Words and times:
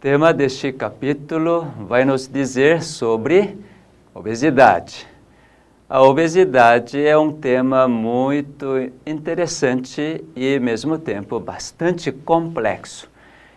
tema 0.00 0.32
deste 0.32 0.72
capítulo 0.72 1.70
vai 1.86 2.06
nos 2.06 2.26
dizer 2.26 2.82
sobre 2.82 3.58
obesidade. 4.14 5.06
A 5.86 6.00
obesidade 6.02 6.98
é 7.04 7.18
um 7.18 7.30
tema 7.30 7.86
muito 7.86 8.90
interessante 9.04 10.24
e, 10.34 10.54
ao 10.54 10.62
mesmo 10.62 10.96
tempo, 10.96 11.38
bastante 11.38 12.10
complexo. 12.10 13.10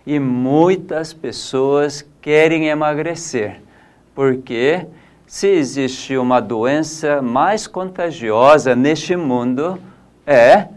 E 0.05 0.19
muitas 0.19 1.13
pessoas 1.13 2.05
querem 2.21 2.67
emagrecer, 2.67 3.61
porque 4.13 4.85
se 5.25 5.47
existe 5.47 6.17
uma 6.17 6.41
doença 6.41 7.21
mais 7.21 7.67
contagiosa 7.67 8.75
neste 8.75 9.15
mundo, 9.15 9.79
é 10.27 10.67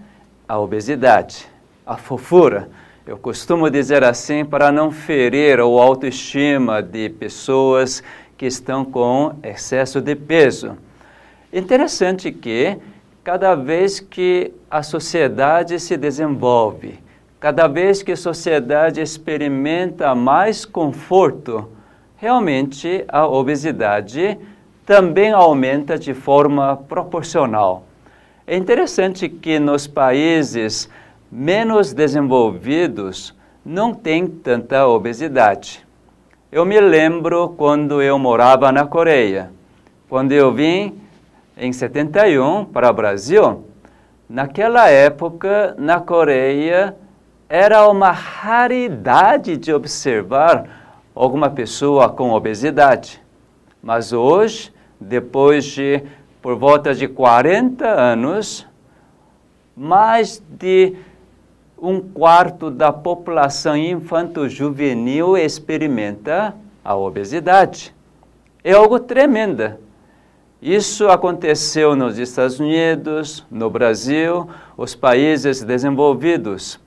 a 0.48 0.60
obesidade, 0.60 1.44
a 1.84 1.96
fofura 1.96 2.68
eu 3.06 3.16
costumo 3.16 3.70
dizer 3.70 4.02
assim 4.02 4.44
para 4.44 4.72
não 4.72 4.90
ferir 4.90 5.60
a 5.60 5.62
autoestima 5.62 6.82
de 6.82 7.08
pessoas 7.08 8.02
que 8.36 8.46
estão 8.46 8.84
com 8.84 9.32
excesso 9.44 10.00
de 10.00 10.16
peso. 10.16 10.76
Interessante 11.52 12.32
que 12.32 12.76
cada 13.22 13.54
vez 13.54 14.00
que 14.00 14.52
a 14.68 14.82
sociedade 14.82 15.78
se 15.78 15.96
desenvolve, 15.96 16.98
cada 17.38 17.68
vez 17.68 18.02
que 18.02 18.10
a 18.10 18.16
sociedade 18.16 19.00
experimenta 19.00 20.12
mais 20.12 20.64
conforto, 20.64 21.70
realmente 22.16 23.04
a 23.06 23.24
obesidade 23.24 24.36
também 24.84 25.30
aumenta 25.30 25.96
de 25.96 26.12
forma 26.12 26.76
proporcional. 26.76 27.84
É 28.44 28.56
interessante 28.56 29.28
que 29.28 29.60
nos 29.60 29.86
países 29.86 30.90
menos 31.30 31.92
desenvolvidos 31.92 33.34
não 33.64 33.92
têm 33.92 34.26
tanta 34.26 34.86
obesidade. 34.86 35.86
Eu 36.50 36.64
me 36.64 36.80
lembro 36.80 37.50
quando 37.50 38.00
eu 38.00 38.18
morava 38.18 38.70
na 38.70 38.86
Coreia. 38.86 39.50
Quando 40.08 40.32
eu 40.32 40.52
vim 40.52 41.00
em 41.56 41.72
71 41.72 42.64
para 42.66 42.90
o 42.90 42.94
Brasil, 42.94 43.64
naquela 44.28 44.88
época, 44.88 45.74
na 45.78 46.00
Coreia, 46.00 46.96
era 47.48 47.88
uma 47.88 48.12
raridade 48.12 49.56
de 49.56 49.72
observar 49.72 50.64
alguma 51.14 51.50
pessoa 51.50 52.08
com 52.08 52.30
obesidade. 52.30 53.20
Mas 53.82 54.12
hoje, 54.12 54.72
depois 55.00 55.64
de 55.64 56.02
por 56.40 56.54
volta 56.54 56.94
de 56.94 57.08
40 57.08 57.84
anos, 57.84 58.66
mais 59.76 60.40
de 60.48 60.94
um 61.78 62.00
quarto 62.00 62.70
da 62.70 62.92
população 62.92 63.76
infanto-juvenil 63.76 65.36
experimenta 65.36 66.54
a 66.84 66.96
obesidade. 66.96 67.94
É 68.64 68.72
algo 68.72 68.98
tremendo. 68.98 69.74
Isso 70.60 71.08
aconteceu 71.08 71.94
nos 71.94 72.18
Estados 72.18 72.58
Unidos, 72.58 73.44
no 73.50 73.68
Brasil, 73.68 74.48
os 74.76 74.94
países 74.94 75.62
desenvolvidos. 75.62 76.80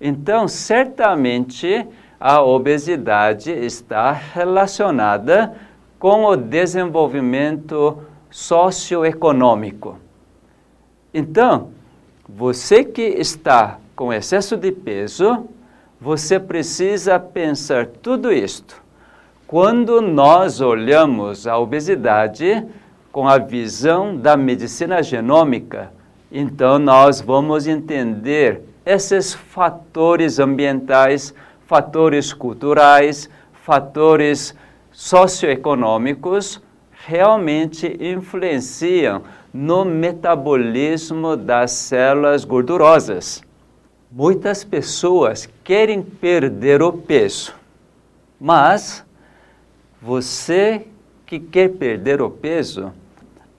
Então, 0.00 0.48
certamente, 0.48 1.86
a 2.18 2.42
obesidade 2.42 3.50
está 3.50 4.10
relacionada 4.10 5.54
com 5.98 6.24
o 6.24 6.34
desenvolvimento 6.34 7.98
socioeconômico. 8.30 9.98
Então, 11.12 11.68
você 12.26 12.82
que 12.82 13.02
está 13.02 13.78
com 14.00 14.14
excesso 14.14 14.56
de 14.56 14.72
peso, 14.72 15.46
você 16.00 16.40
precisa 16.40 17.20
pensar 17.20 17.84
tudo 17.84 18.32
isto. 18.32 18.82
Quando 19.46 20.00
nós 20.00 20.62
olhamos 20.62 21.46
a 21.46 21.58
obesidade 21.58 22.64
com 23.12 23.28
a 23.28 23.36
visão 23.36 24.16
da 24.16 24.38
medicina 24.38 25.02
genômica, 25.02 25.92
então 26.32 26.78
nós 26.78 27.20
vamos 27.20 27.66
entender 27.66 28.62
esses 28.86 29.34
fatores 29.34 30.38
ambientais, 30.38 31.34
fatores 31.66 32.32
culturais, 32.32 33.28
fatores 33.52 34.54
socioeconômicos 34.90 36.58
realmente 37.06 37.98
influenciam 38.00 39.20
no 39.52 39.84
metabolismo 39.84 41.36
das 41.36 41.72
células 41.72 42.46
gordurosas. 42.46 43.42
Muitas 44.12 44.64
pessoas 44.64 45.48
querem 45.62 46.02
perder 46.02 46.82
o 46.82 46.92
peso, 46.92 47.54
mas 48.40 49.04
você 50.02 50.84
que 51.24 51.38
quer 51.38 51.68
perder 51.68 52.20
o 52.20 52.28
peso, 52.28 52.92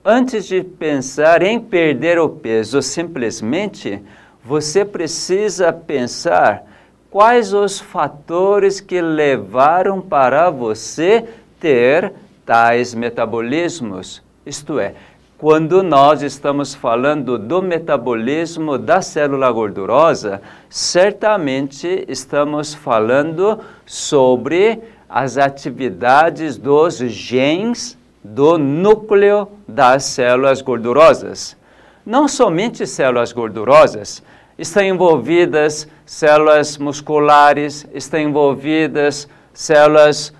antes 0.03 0.45
de 0.45 0.61
pensar 0.61 1.41
em 1.41 1.57
perder 1.57 2.19
o 2.19 2.27
peso 2.27 2.81
simplesmente, 2.81 4.03
você 4.43 4.83
precisa 4.83 5.71
pensar 5.71 6.65
quais 7.09 7.53
os 7.53 7.79
fatores 7.79 8.81
que 8.81 8.99
levaram 8.99 10.01
para 10.01 10.49
você 10.49 11.29
ter 11.61 12.11
tais 12.45 12.93
metabolismos, 12.93 14.21
isto 14.45 14.79
é, 14.79 14.95
quando 15.41 15.81
nós 15.81 16.21
estamos 16.21 16.75
falando 16.75 17.35
do 17.35 17.63
metabolismo 17.63 18.77
da 18.77 19.01
célula 19.01 19.51
gordurosa, 19.51 20.39
certamente 20.69 22.05
estamos 22.07 22.75
falando 22.75 23.59
sobre 23.83 24.79
as 25.09 25.39
atividades 25.39 26.59
dos 26.59 26.99
genes 26.99 27.97
do 28.23 28.59
núcleo 28.59 29.47
das 29.67 30.03
células 30.03 30.61
gordurosas. 30.61 31.57
Não 32.05 32.27
somente 32.27 32.85
células 32.85 33.33
gordurosas, 33.33 34.21
estão 34.59 34.83
envolvidas 34.83 35.87
células 36.05 36.77
musculares, 36.77 37.87
estão 37.95 38.19
envolvidas 38.19 39.27
células 39.51 40.31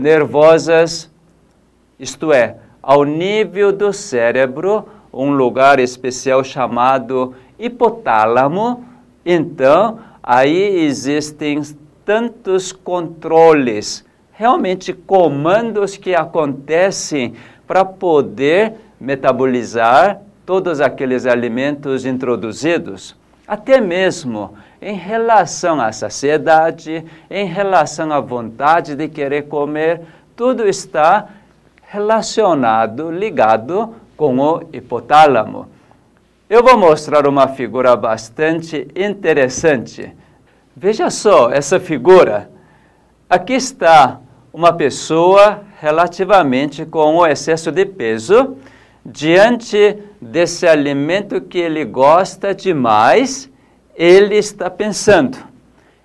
nervosas, 0.00 1.10
isto 1.98 2.32
é, 2.32 2.58
ao 2.86 3.04
nível 3.04 3.72
do 3.72 3.92
cérebro, 3.92 4.86
um 5.12 5.30
lugar 5.30 5.78
especial 5.78 6.44
chamado 6.44 7.34
hipotálamo. 7.58 8.84
Então, 9.24 10.00
aí 10.22 10.84
existem 10.84 11.62
tantos 12.04 12.72
controles, 12.72 14.04
realmente 14.32 14.92
comandos 14.92 15.96
que 15.96 16.14
acontecem 16.14 17.34
para 17.66 17.84
poder 17.84 18.74
metabolizar 19.00 20.20
todos 20.44 20.80
aqueles 20.82 21.24
alimentos 21.24 22.04
introduzidos, 22.04 23.16
até 23.48 23.80
mesmo 23.80 24.54
em 24.80 24.94
relação 24.94 25.80
à 25.80 25.90
saciedade, 25.90 27.02
em 27.30 27.46
relação 27.46 28.12
à 28.12 28.20
vontade 28.20 28.94
de 28.94 29.08
querer 29.08 29.48
comer, 29.48 30.02
tudo 30.36 30.68
está 30.68 31.28
relacionado, 31.88 33.10
ligado 33.10 33.94
com 34.16 34.38
o 34.38 34.62
hipotálamo. 34.72 35.68
Eu 36.48 36.62
vou 36.62 36.76
mostrar 36.76 37.26
uma 37.26 37.48
figura 37.48 37.96
bastante 37.96 38.86
interessante. 38.94 40.12
Veja 40.76 41.10
só 41.10 41.50
essa 41.50 41.80
figura. 41.80 42.50
Aqui 43.28 43.54
está 43.54 44.20
uma 44.52 44.72
pessoa 44.72 45.62
relativamente 45.80 46.86
com 46.86 47.16
o 47.16 47.26
excesso 47.26 47.72
de 47.72 47.84
peso, 47.84 48.56
diante 49.04 49.98
desse 50.20 50.66
alimento 50.66 51.40
que 51.40 51.58
ele 51.58 51.84
gosta 51.84 52.54
demais, 52.54 53.50
ele 53.94 54.36
está 54.36 54.70
pensando. 54.70 55.38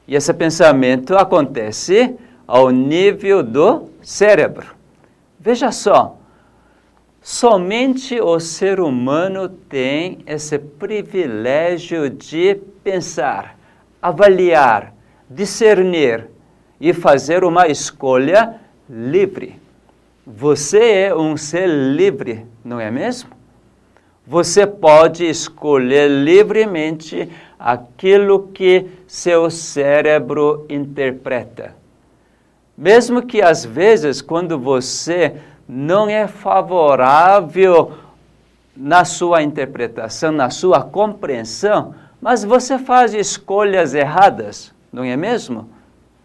E 0.07 0.15
esse 0.15 0.33
pensamento 0.33 1.15
acontece 1.15 2.15
ao 2.47 2.71
nível 2.71 3.43
do 3.43 3.89
cérebro. 4.01 4.78
Veja 5.41 5.71
só, 5.71 6.17
somente 7.21 8.19
o 8.19 8.37
ser 8.41 8.81
humano 8.81 9.47
tem 9.47 10.19
esse 10.27 10.59
privilégio 10.59 12.09
de 12.09 12.55
pensar, 12.83 13.57
avaliar, 14.01 14.93
discernir 15.29 16.27
e 16.77 16.91
fazer 16.91 17.45
uma 17.45 17.69
escolha 17.69 18.59
livre. 18.89 19.57
Você 20.27 21.07
é 21.07 21.15
um 21.15 21.37
ser 21.37 21.69
livre, 21.69 22.45
não 22.61 22.77
é 22.77 22.91
mesmo? 22.91 23.29
Você 24.27 24.67
pode 24.67 25.25
escolher 25.25 26.09
livremente 26.09 27.29
aquilo 27.57 28.49
que 28.49 28.87
seu 29.07 29.49
cérebro 29.49 30.65
interpreta. 30.69 31.78
Mesmo 32.79 33.21
que 33.21 33.41
às 33.41 33.65
vezes, 33.65 34.21
quando 34.21 34.57
você 34.57 35.35
não 35.67 36.07
é 36.07 36.29
favorável 36.29 37.91
na 38.73 39.03
sua 39.03 39.43
interpretação, 39.43 40.31
na 40.31 40.49
sua 40.49 40.81
compreensão, 40.81 41.93
mas 42.21 42.45
você 42.45 42.79
faz 42.79 43.13
escolhas 43.13 43.93
erradas, 43.93 44.73
não 44.93 45.03
é 45.03 45.17
mesmo? 45.17 45.69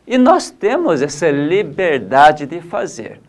E 0.06 0.16
nós 0.16 0.48
temos 0.48 1.02
essa 1.02 1.28
liberdade 1.28 2.46
de 2.46 2.60
fazer. 2.60 3.20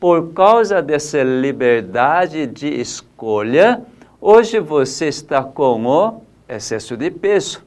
Por 0.00 0.32
causa 0.32 0.80
dessa 0.80 1.22
liberdade 1.22 2.46
de 2.46 2.68
escolha, 2.68 3.82
hoje 4.18 4.58
você 4.58 5.08
está 5.08 5.44
com 5.44 5.84
o 5.84 6.22
excesso 6.48 6.96
de 6.96 7.10
peso. 7.10 7.62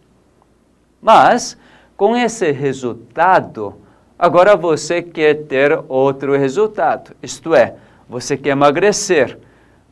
Mas, 0.99 1.55
com 1.95 2.17
esse 2.17 2.51
resultado, 2.51 3.82
agora 4.17 4.55
você 4.55 5.01
quer 5.01 5.45
ter 5.45 5.79
outro 5.87 6.37
resultado, 6.37 7.15
isto 7.21 7.53
é, 7.55 7.75
você 8.07 8.37
quer 8.37 8.51
emagrecer, 8.51 9.37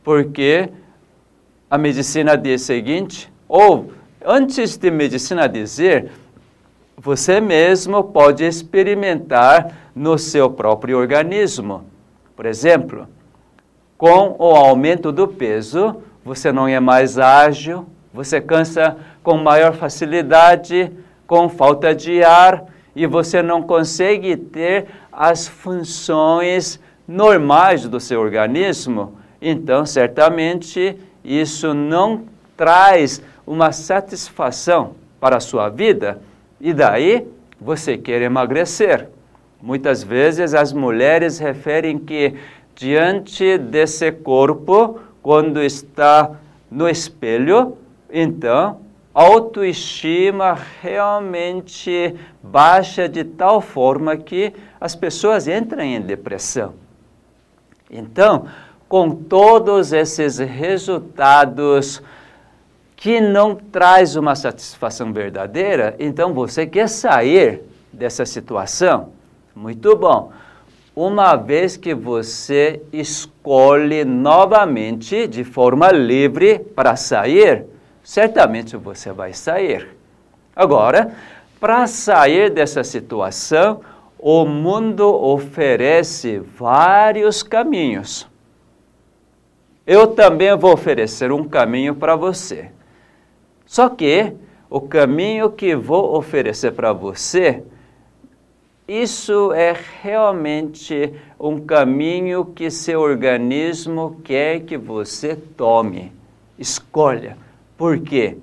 porque 0.02 0.68
a 1.70 1.78
medicina 1.78 2.36
diz 2.36 2.62
o 2.62 2.66
seguinte, 2.66 3.32
ou 3.48 3.92
antes 4.24 4.76
de 4.76 4.90
medicina 4.90 5.48
dizer, 5.48 6.10
você 6.96 7.40
mesmo 7.40 8.04
pode 8.04 8.44
experimentar 8.44 9.90
no 9.94 10.18
seu 10.18 10.50
próprio 10.50 10.98
organismo. 10.98 11.84
Por 12.36 12.46
exemplo, 12.46 13.08
com 13.98 14.36
o 14.38 14.54
aumento 14.54 15.10
do 15.10 15.26
peso, 15.26 15.96
você 16.24 16.52
não 16.52 16.68
é 16.68 16.78
mais 16.78 17.18
ágil, 17.18 17.86
você 18.12 18.40
cansa 18.40 18.96
com 19.22 19.36
maior 19.36 19.74
facilidade, 19.74 20.92
com 21.26 21.48
falta 21.48 21.94
de 21.94 22.22
ar 22.22 22.64
e 22.94 23.06
você 23.06 23.42
não 23.42 23.62
consegue 23.62 24.36
ter 24.36 24.86
as 25.10 25.48
funções 25.48 26.78
normais 27.06 27.88
do 27.88 27.98
seu 27.98 28.20
organismo. 28.20 29.16
Então, 29.40 29.84
certamente, 29.84 30.96
isso 31.24 31.74
não 31.74 32.24
traz 32.56 33.22
uma 33.46 33.72
satisfação 33.72 34.94
para 35.18 35.36
a 35.36 35.40
sua 35.40 35.68
vida 35.68 36.20
e 36.60 36.72
daí 36.72 37.26
você 37.60 37.96
quer 37.96 38.22
emagrecer. 38.22 39.08
Muitas 39.60 40.02
vezes 40.02 40.54
as 40.54 40.72
mulheres 40.72 41.38
referem 41.38 41.98
que 41.98 42.34
diante 42.74 43.58
desse 43.58 44.10
corpo, 44.10 45.00
quando 45.22 45.62
está 45.62 46.32
no 46.70 46.88
espelho, 46.88 47.76
então 48.10 48.80
autoestima 49.14 50.56
realmente 50.80 52.14
baixa 52.42 53.08
de 53.08 53.24
tal 53.24 53.60
forma 53.60 54.16
que 54.16 54.52
as 54.80 54.94
pessoas 54.94 55.46
entram 55.46 55.82
em 55.82 56.00
depressão. 56.00 56.74
Então, 57.90 58.46
com 58.88 59.10
todos 59.10 59.92
esses 59.92 60.38
resultados 60.38 62.02
que 62.96 63.20
não 63.20 63.54
traz 63.54 64.16
uma 64.16 64.34
satisfação 64.34 65.12
verdadeira, 65.12 65.94
então 65.98 66.32
você 66.32 66.66
quer 66.66 66.88
sair 66.88 67.62
dessa 67.92 68.24
situação? 68.24 69.10
Muito 69.54 69.96
bom. 69.96 70.32
Uma 70.94 71.36
vez 71.36 71.76
que 71.76 71.94
você 71.94 72.82
escolhe 72.92 74.04
novamente 74.04 75.26
de 75.26 75.42
forma 75.42 75.90
livre 75.90 76.58
para 76.58 76.96
sair, 76.96 77.64
certamente 78.04 78.76
você 78.76 79.10
vai 79.10 79.32
sair. 79.32 79.88
Agora, 80.54 81.12
para 81.62 81.86
sair 81.86 82.50
dessa 82.50 82.82
situação, 82.82 83.82
o 84.18 84.44
mundo 84.44 85.04
oferece 85.14 86.40
vários 86.40 87.40
caminhos. 87.44 88.28
Eu 89.86 90.08
também 90.08 90.56
vou 90.56 90.72
oferecer 90.72 91.30
um 91.30 91.44
caminho 91.44 91.94
para 91.94 92.16
você. 92.16 92.72
Só 93.64 93.88
que 93.88 94.32
o 94.68 94.80
caminho 94.80 95.52
que 95.52 95.76
vou 95.76 96.16
oferecer 96.16 96.72
para 96.72 96.92
você, 96.92 97.62
isso 98.88 99.52
é 99.52 99.72
realmente 100.02 101.14
um 101.38 101.60
caminho 101.60 102.44
que 102.44 102.72
seu 102.72 103.00
organismo 103.00 104.20
quer 104.24 104.62
que 104.62 104.76
você 104.76 105.36
tome. 105.36 106.10
Escolha. 106.58 107.38
Por 107.76 108.00
quê? 108.00 108.36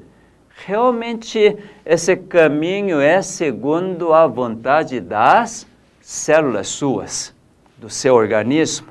Realmente 0.65 1.57
esse 1.85 2.17
caminho 2.17 3.00
é 3.00 3.21
segundo 3.21 4.13
a 4.13 4.27
vontade 4.27 5.00
das 5.00 5.65
células 6.01 6.67
suas, 6.67 7.33
do 7.77 7.89
seu 7.89 8.13
organismo, 8.15 8.88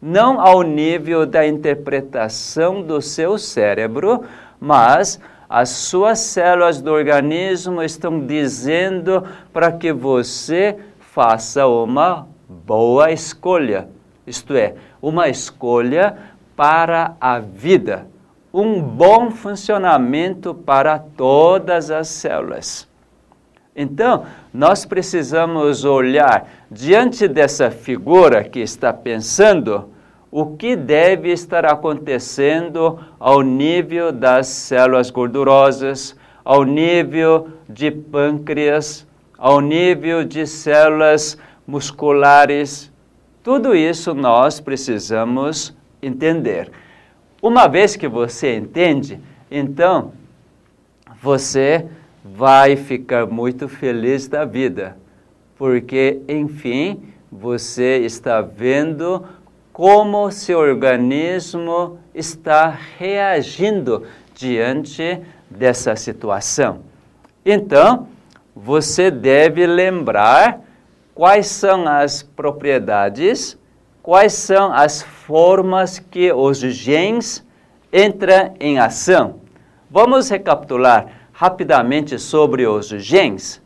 não 0.00 0.40
ao 0.40 0.62
nível 0.62 1.26
da 1.26 1.46
interpretação 1.46 2.80
do 2.82 3.02
seu 3.02 3.38
cérebro, 3.38 4.24
mas 4.60 5.20
as 5.48 5.70
suas 5.70 6.20
células 6.20 6.80
do 6.80 6.92
organismo 6.92 7.82
estão 7.82 8.24
dizendo 8.24 9.26
para 9.52 9.72
que 9.72 9.92
você 9.92 10.76
faça 11.00 11.66
uma 11.66 12.28
boa 12.48 13.10
escolha, 13.10 13.88
isto 14.24 14.54
é, 14.54 14.74
uma 15.02 15.28
escolha 15.28 16.16
para 16.54 17.16
a 17.20 17.40
vida, 17.40 18.06
um 18.52 18.82
bom 18.82 19.30
funcionamento 19.30 20.54
para 20.54 20.98
todas 20.98 21.90
as 21.90 22.08
células. 22.08 22.88
Então, 23.74 24.26
nós 24.52 24.84
precisamos 24.84 25.84
olhar 25.84 26.48
diante 26.70 27.28
dessa 27.28 27.70
figura 27.70 28.42
que 28.42 28.58
está 28.58 28.92
pensando 28.92 29.88
o 30.30 30.56
que 30.56 30.76
deve 30.76 31.32
estar 31.32 31.64
acontecendo 31.64 32.98
ao 33.18 33.42
nível 33.42 34.12
das 34.12 34.48
células 34.48 35.10
gordurosas, 35.10 36.16
ao 36.44 36.64
nível 36.64 37.48
de 37.68 37.90
pâncreas, 37.90 39.06
ao 39.38 39.60
nível 39.60 40.24
de 40.24 40.46
células 40.46 41.38
musculares. 41.66 42.92
Tudo 43.42 43.74
isso 43.74 44.14
nós 44.14 44.60
precisamos 44.60 45.74
entender. 46.02 46.70
Uma 47.42 47.66
vez 47.68 47.96
que 47.96 48.06
você 48.06 48.56
entende, 48.56 49.18
então 49.50 50.12
você 51.22 51.86
vai 52.24 52.76
ficar 52.76 53.26
muito 53.26 53.68
feliz 53.68 54.28
da 54.28 54.44
vida, 54.44 54.96
porque, 55.56 56.20
enfim, 56.28 57.02
você 57.30 57.98
está 57.98 58.40
vendo 58.40 59.24
como 59.72 60.30
seu 60.30 60.58
organismo 60.58 61.98
está 62.14 62.76
reagindo 62.98 64.04
diante 64.34 65.20
dessa 65.48 65.96
situação. 65.96 66.80
Então, 67.44 68.08
você 68.54 69.10
deve 69.10 69.66
lembrar 69.66 70.60
quais 71.14 71.46
são 71.46 71.88
as 71.88 72.22
propriedades, 72.22 73.56
quais 74.02 74.32
são 74.32 74.72
as 74.72 75.02
formas 75.02 75.98
que 75.98 76.32
os 76.32 76.58
genes 76.58 77.44
entram 77.92 78.54
em 78.58 78.78
ação. 78.78 79.36
Vamos 79.90 80.28
recapitular 80.28 81.06
rapidamente 81.32 82.18
sobre 82.18 82.66
os 82.66 82.88
genes. 82.88 83.62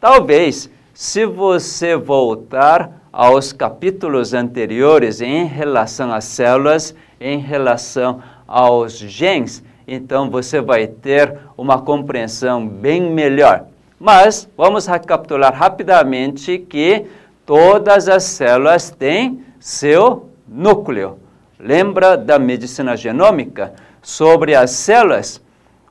Talvez, 0.00 0.70
se 0.94 1.26
você 1.26 1.96
voltar 1.96 2.90
aos 3.12 3.52
capítulos 3.52 4.34
anteriores 4.34 5.20
em 5.20 5.46
relação 5.46 6.12
às 6.12 6.24
células, 6.24 6.94
em 7.20 7.38
relação 7.38 8.22
aos 8.46 8.98
genes, 8.98 9.64
então 9.88 10.30
você 10.30 10.60
vai 10.60 10.86
ter 10.86 11.38
uma 11.56 11.80
compreensão 11.80 12.66
bem 12.66 13.00
melhor. 13.00 13.64
Mas 13.98 14.48
vamos 14.56 14.86
recapitular 14.86 15.54
rapidamente 15.54 16.58
que 16.58 17.06
todas 17.46 18.08
as 18.08 18.24
células 18.24 18.90
têm 18.90 19.45
seu 19.66 20.30
núcleo. 20.46 21.18
Lembra 21.58 22.16
da 22.16 22.38
medicina 22.38 22.96
genômica? 22.96 23.74
Sobre 24.00 24.54
as 24.54 24.70
células, 24.70 25.42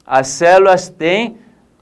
as 0.08 0.28
células 0.28 0.88
têm 0.88 1.36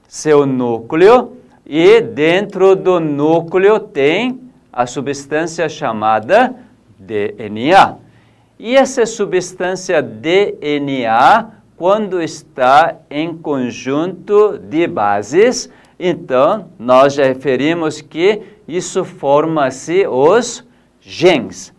seu 0.08 0.44
núcleo 0.44 1.36
e 1.64 2.00
dentro 2.00 2.74
do 2.74 2.98
núcleo 2.98 3.78
tem 3.78 4.40
a 4.72 4.86
substância 4.86 5.68
chamada 5.68 6.56
DNA. 6.98 7.94
E 8.58 8.74
essa 8.74 9.06
substância 9.06 10.02
DNA, 10.02 11.48
quando 11.76 12.20
está 12.20 12.96
em 13.08 13.36
conjunto 13.36 14.58
de 14.58 14.88
bases, 14.88 15.70
então 15.96 16.70
nós 16.76 17.14
já 17.14 17.22
referimos 17.22 18.00
que 18.00 18.42
isso 18.66 19.04
forma-se 19.04 20.08
os 20.08 20.64
genes. 21.00 21.73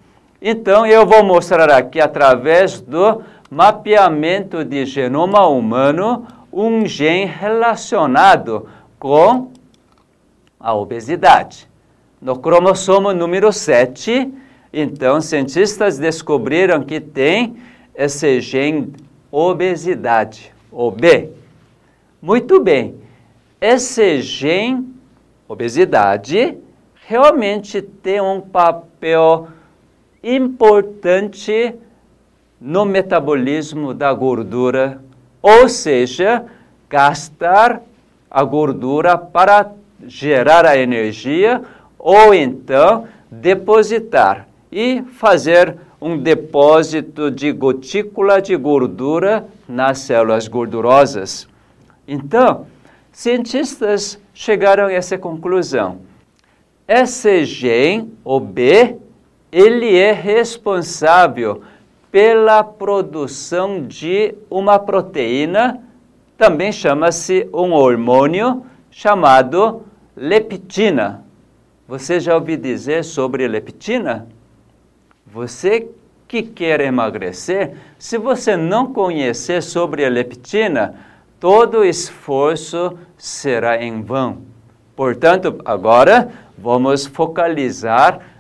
Então 0.48 0.86
eu 0.86 1.08
vou 1.08 1.24
mostrar 1.24 1.72
aqui 1.72 2.00
através 2.00 2.80
do 2.80 3.24
mapeamento 3.50 4.64
de 4.64 4.86
genoma 4.86 5.48
humano 5.48 6.28
um 6.54 6.86
gene 6.86 7.26
relacionado 7.26 8.70
com 9.00 9.50
a 10.60 10.72
obesidade. 10.76 11.68
No 12.22 12.38
cromossomo 12.38 13.12
número 13.12 13.52
7, 13.52 14.32
então, 14.72 15.20
cientistas 15.20 15.98
descobriram 15.98 16.84
que 16.84 17.00
tem 17.00 17.56
esse 17.96 18.40
gene 18.40 18.94
obesidade, 19.32 20.54
OB. 20.72 21.32
Muito 22.22 22.60
bem, 22.62 22.94
esse 23.60 24.22
gene 24.22 24.94
obesidade 25.48 26.56
realmente 27.08 27.82
tem 27.82 28.22
um 28.22 28.40
papel 28.40 29.48
importante 30.26 31.76
no 32.60 32.84
metabolismo 32.84 33.94
da 33.94 34.12
gordura, 34.12 35.00
ou 35.40 35.70
seja, 35.70 36.44
gastar 36.90 37.84
a 38.30 38.44
gordura 38.44 39.20
para 39.20 39.72
gerar 40.08 40.66
a 40.66 40.76
energia 40.76 41.62
ou 42.00 42.34
então 42.34 43.08
depositar 43.30 44.48
e 44.72 45.04
fazer 45.14 45.78
um 46.02 46.18
depósito 46.18 47.30
de 47.30 47.52
gotícula 47.52 48.42
de 48.42 48.56
gordura 48.56 49.46
nas 49.68 50.00
células 50.00 50.48
gordurosas. 50.48 51.48
Então, 52.08 52.66
cientistas 53.12 54.20
chegaram 54.34 54.88
a 54.88 54.92
essa 54.92 55.18
conclusão. 55.18 56.00
Esse 56.88 57.46
gene, 57.46 58.12
o 58.24 58.40
B, 58.40 58.98
ele 59.56 59.96
é 59.96 60.12
responsável 60.12 61.62
pela 62.12 62.62
produção 62.62 63.88
de 63.88 64.36
uma 64.50 64.78
proteína, 64.78 65.82
também 66.38 66.74
chama-se 66.74 67.48
um 67.54 67.72
hormônio 67.72 68.66
chamado 68.92 69.84
leptina. 70.14 71.24
Você 71.88 72.20
já 72.20 72.36
ouviu 72.36 72.58
dizer 72.58 73.06
sobre 73.06 73.48
leptina? 73.48 74.28
Você 75.26 75.88
que 76.28 76.44
quer 76.44 76.82
emagrecer, 76.82 77.78
se 77.98 78.18
você 78.18 78.58
não 78.58 78.92
conhecer 78.92 79.64
sobre 79.64 80.04
a 80.04 80.10
leptina, 80.10 80.96
todo 81.40 81.86
esforço 81.86 82.98
será 83.18 83.82
em 83.82 84.02
vão. 84.02 84.40
Portanto, 84.98 85.62
agora 85.64 86.30
vamos 86.58 87.06
focalizar 87.06 88.35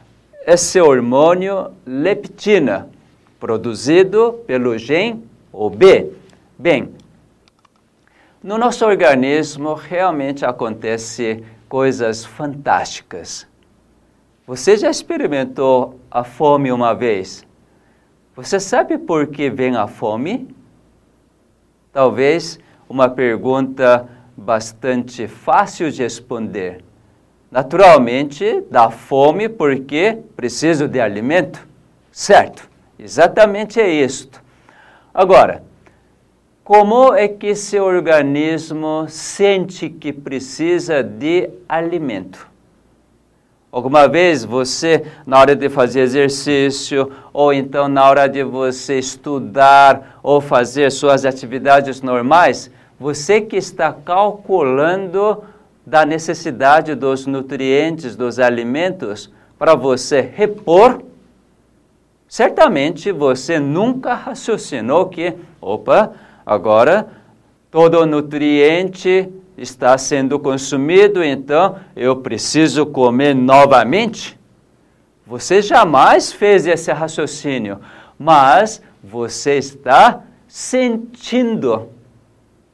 esse 0.46 0.80
hormônio 0.80 1.72
leptina, 1.86 2.88
produzido 3.40 4.44
pelo 4.46 4.78
gene 4.78 5.28
OB. 5.52 6.14
Bem, 6.58 6.94
no 8.44 8.56
nosso 8.56 8.86
organismo 8.86 9.74
realmente 9.74 10.46
acontece 10.46 11.44
coisas 11.68 12.24
fantásticas. 12.24 13.48
Você 14.46 14.78
já 14.78 14.92
experimentou 14.92 16.00
a 16.12 16.24
fome 16.24 16.72
uma 16.72 16.94
vez? 16.94 17.44
Você 18.36 18.60
sabe 18.60 19.00
por 19.00 19.26
que 19.28 19.50
vem 19.50 19.76
a 19.76 19.88
fome? 19.88 20.56
Talvez 21.92 22.60
uma 22.88 23.10
pergunta 23.10 24.08
bastante 24.38 25.28
fácil 25.28 25.90
de 25.90 26.04
responder. 26.04 26.85
Naturalmente, 27.56 28.66
dá 28.70 28.92
fome 28.92 29.48
porque 29.48 30.18
preciso 30.36 30.90
de 30.90 31.00
alimento, 31.00 31.66
certo? 32.12 32.70
Exatamente 33.00 33.80
é 33.80 33.90
isto. 33.90 34.44
Agora, 35.14 35.64
como 36.66 37.14
é 37.14 37.30
que 37.30 37.56
seu 37.56 37.86
organismo 37.86 39.06
sente 39.08 39.90
que 39.90 40.12
precisa 40.12 41.02
de 41.02 41.50
alimento? 41.70 42.46
Alguma 43.72 44.06
vez 44.06 44.44
você, 44.44 45.06
na 45.26 45.40
hora 45.40 45.56
de 45.56 45.70
fazer 45.70 46.02
exercício, 46.02 47.10
ou 47.32 47.54
então 47.54 47.88
na 47.88 48.04
hora 48.04 48.28
de 48.28 48.44
você 48.44 49.00
estudar 49.00 50.20
ou 50.22 50.42
fazer 50.42 50.92
suas 50.92 51.24
atividades 51.24 52.02
normais, 52.02 52.70
você 53.00 53.40
que 53.40 53.56
está 53.56 53.94
calculando 53.94 55.42
da 55.86 56.06
necessidade 56.06 56.96
dos 56.96 57.26
nutrientes, 57.26 58.16
dos 58.16 58.40
alimentos, 58.40 59.32
para 59.58 59.76
você 59.76 60.22
repor, 60.22 61.02
certamente 62.28 63.12
você 63.12 63.60
nunca 63.60 64.14
raciocinou 64.14 65.08
que, 65.08 65.34
opa, 65.62 66.14
Agora, 66.46 67.08
todo 67.72 68.06
nutriente 68.06 69.28
está 69.58 69.98
sendo 69.98 70.38
consumido, 70.38 71.24
então 71.24 71.78
eu 71.96 72.18
preciso 72.18 72.86
comer 72.86 73.34
novamente? 73.34 74.40
Você 75.26 75.60
jamais 75.64 76.32
fez 76.32 76.68
esse 76.68 76.92
raciocínio, 76.92 77.80
mas 78.20 78.80
você 79.04 79.58
está 79.58 80.22
sentindo. 80.48 81.90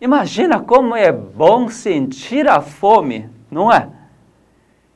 Imagina 0.01 0.60
como 0.60 0.96
é 0.96 1.12
bom 1.12 1.70
sentir 1.70 2.50
a 2.50 2.60
fome, 2.60 3.29
não 3.50 3.72
é? 3.72 3.88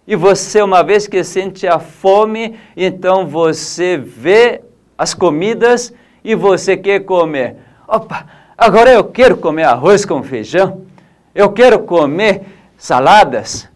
E 0.08 0.16
você, 0.16 0.62
uma 0.62 0.84
vez 0.84 1.08
que 1.08 1.24
sente 1.24 1.68
a 1.68 1.80
fome, 1.80 2.60
então 2.76 3.28
você 3.28 3.98
vê 3.98 4.62
as 4.98 5.14
comidas 5.14 5.94
e 6.24 6.36
você 6.36 6.76
quer 6.76 7.06
comer. 7.06 7.56
Opa, 7.88 8.26
Agora 8.58 8.90
eu 8.90 9.04
quero 9.04 9.36
comer 9.36 9.64
arroz 9.64 10.06
com 10.06 10.24
feijão, 10.24 10.86
eu 11.34 11.52
quero 11.52 11.80
comer 11.80 12.44
saladas, 12.78 13.68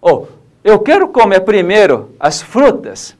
ou 0.00 0.28
eu 0.62 0.78
quero 0.78 1.08
comer 1.08 1.40
primeiro 1.40 2.14
as 2.20 2.40
frutas. 2.40 3.16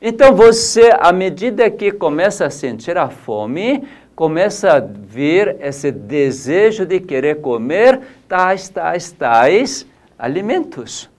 Então 0.00 0.34
você, 0.34 0.90
à 0.98 1.12
medida 1.12 1.70
que 1.70 1.92
começa 1.92 2.46
a 2.46 2.50
sentir 2.50 2.98
a 2.98 3.08
fome, 3.08 3.86
começa 4.14 4.74
a 4.74 4.80
vir 4.80 5.56
esse 5.60 5.90
desejo 5.90 6.84
de 6.84 7.00
querer 7.00 7.40
comer 7.40 8.00
tais, 8.28 8.68
tais, 8.68 9.10
tais 9.10 9.86
alimentos. 10.18 11.10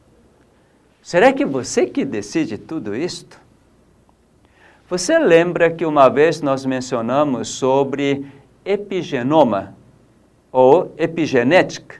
Será 1.01 1.33
que 1.33 1.45
você 1.45 1.85
que 1.85 2.05
decide 2.05 2.57
tudo 2.57 2.95
isto? 2.95 3.37
Você 4.89 5.17
lembra 5.17 5.71
que 5.71 5.85
uma 5.85 6.07
vez 6.09 6.41
nós 6.41 6.65
mencionamos 6.65 7.49
sobre 7.49 8.25
epigenoma 8.63 9.75
ou 10.51 10.93
epigenética. 10.97 11.95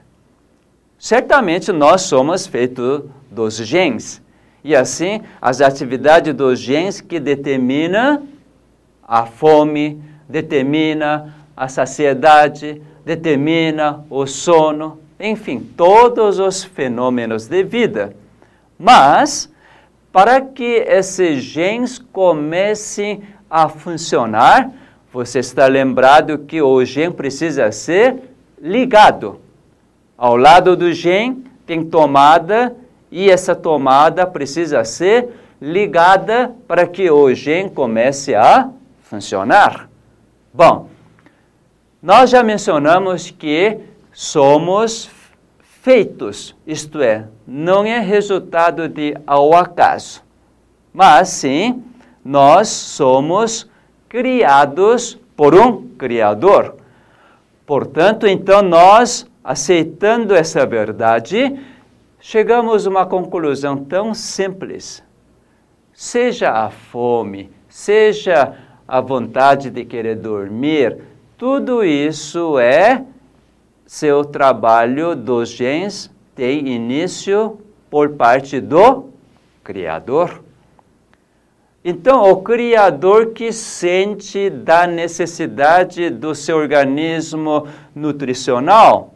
Certamente 0.97 1.71
nós 1.71 2.03
somos 2.03 2.47
feitos 2.47 3.03
dos 3.29 3.57
genes. 3.57 4.21
E 4.63 4.73
assim, 4.75 5.21
as 5.41 5.59
atividades 5.59 6.33
dos 6.33 6.59
genes 6.59 7.01
que 7.01 7.19
determinam 7.19 8.25
a 9.05 9.25
fome, 9.25 10.01
determina 10.33 11.31
a 11.55 11.67
saciedade, 11.67 12.81
determina 13.05 14.03
o 14.09 14.25
sono, 14.25 14.99
enfim, 15.19 15.59
todos 15.77 16.39
os 16.39 16.63
fenômenos 16.63 17.45
de 17.45 17.63
vida. 17.63 18.15
Mas, 18.79 19.53
para 20.11 20.41
que 20.41 20.83
esses 20.87 21.43
genes 21.43 21.99
comecem 21.99 23.21
a 23.47 23.69
funcionar, 23.69 24.71
você 25.13 25.37
está 25.37 25.67
lembrado 25.67 26.39
que 26.39 26.59
o 26.63 26.83
gene 26.83 27.13
precisa 27.13 27.71
ser 27.71 28.15
ligado. 28.59 29.39
Ao 30.17 30.35
lado 30.35 30.75
do 30.75 30.91
gene 30.91 31.43
tem 31.63 31.85
tomada 31.85 32.75
e 33.11 33.29
essa 33.29 33.53
tomada 33.53 34.25
precisa 34.25 34.83
ser 34.83 35.29
ligada 35.61 36.55
para 36.67 36.87
que 36.87 37.07
o 37.11 37.31
gene 37.35 37.69
comece 37.69 38.33
a 38.33 38.71
funcionar. 39.03 39.92
Bom, 40.55 40.87
nós 41.99 42.29
já 42.29 42.43
mencionamos 42.43 43.31
que 43.31 43.79
somos 44.11 45.09
feitos, 45.81 46.55
isto 46.67 47.01
é, 47.01 47.27
não 47.47 47.83
é 47.83 47.99
resultado 47.99 48.87
de 48.87 49.17
ao 49.25 49.55
acaso, 49.55 50.23
mas 50.93 51.29
sim 51.29 51.83
nós 52.23 52.67
somos 52.67 53.67
criados 54.07 55.19
por 55.35 55.55
um 55.55 55.87
Criador. 55.97 56.75
Portanto, 57.65 58.27
então, 58.27 58.61
nós, 58.61 59.25
aceitando 59.43 60.35
essa 60.35 60.67
verdade, 60.67 61.59
chegamos 62.19 62.85
a 62.85 62.89
uma 62.91 63.07
conclusão 63.07 63.75
tão 63.75 64.13
simples. 64.13 65.03
Seja 65.91 66.51
a 66.51 66.69
fome, 66.69 67.49
seja 67.67 68.55
a 68.87 69.01
vontade 69.01 69.69
de 69.69 69.85
querer 69.85 70.15
dormir, 70.15 70.97
tudo 71.37 71.83
isso 71.83 72.57
é 72.59 73.03
seu 73.85 74.23
trabalho 74.25 75.15
dos 75.15 75.49
genes 75.49 76.11
tem 76.35 76.67
início 76.67 77.59
por 77.89 78.11
parte 78.13 78.59
do 78.59 79.09
Criador. 79.63 80.43
Então, 81.85 82.23
o 82.31 82.41
Criador 82.41 83.33
que 83.33 83.51
sente 83.51 84.49
da 84.49 84.87
necessidade 84.87 86.09
do 86.09 86.33
seu 86.33 86.57
organismo 86.57 87.67
nutricional, 87.93 89.13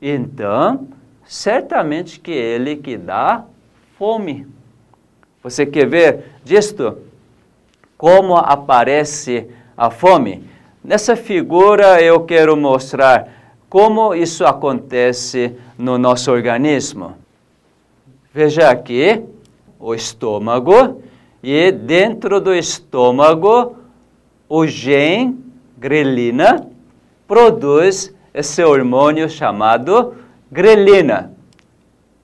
então, 0.00 0.88
certamente 1.24 2.20
que 2.20 2.30
ele 2.30 2.76
que 2.76 2.96
dá 2.96 3.44
fome. 3.98 4.46
Você 5.42 5.64
quer 5.64 5.86
ver 5.86 6.24
disto? 6.44 6.98
Como 8.02 8.36
aparece 8.36 9.46
a 9.76 9.88
fome? 9.88 10.42
Nessa 10.82 11.14
figura 11.14 12.02
eu 12.02 12.24
quero 12.24 12.56
mostrar 12.56 13.28
como 13.70 14.12
isso 14.12 14.44
acontece 14.44 15.54
no 15.78 15.96
nosso 15.98 16.32
organismo. 16.32 17.14
Veja 18.34 18.70
aqui 18.70 19.22
o 19.78 19.94
estômago 19.94 21.00
e 21.44 21.70
dentro 21.70 22.40
do 22.40 22.52
estômago 22.52 23.76
o 24.48 24.66
gen 24.66 25.38
grelina 25.78 26.66
produz 27.28 28.12
esse 28.34 28.64
hormônio 28.64 29.30
chamado 29.30 30.16
grelina. 30.50 31.32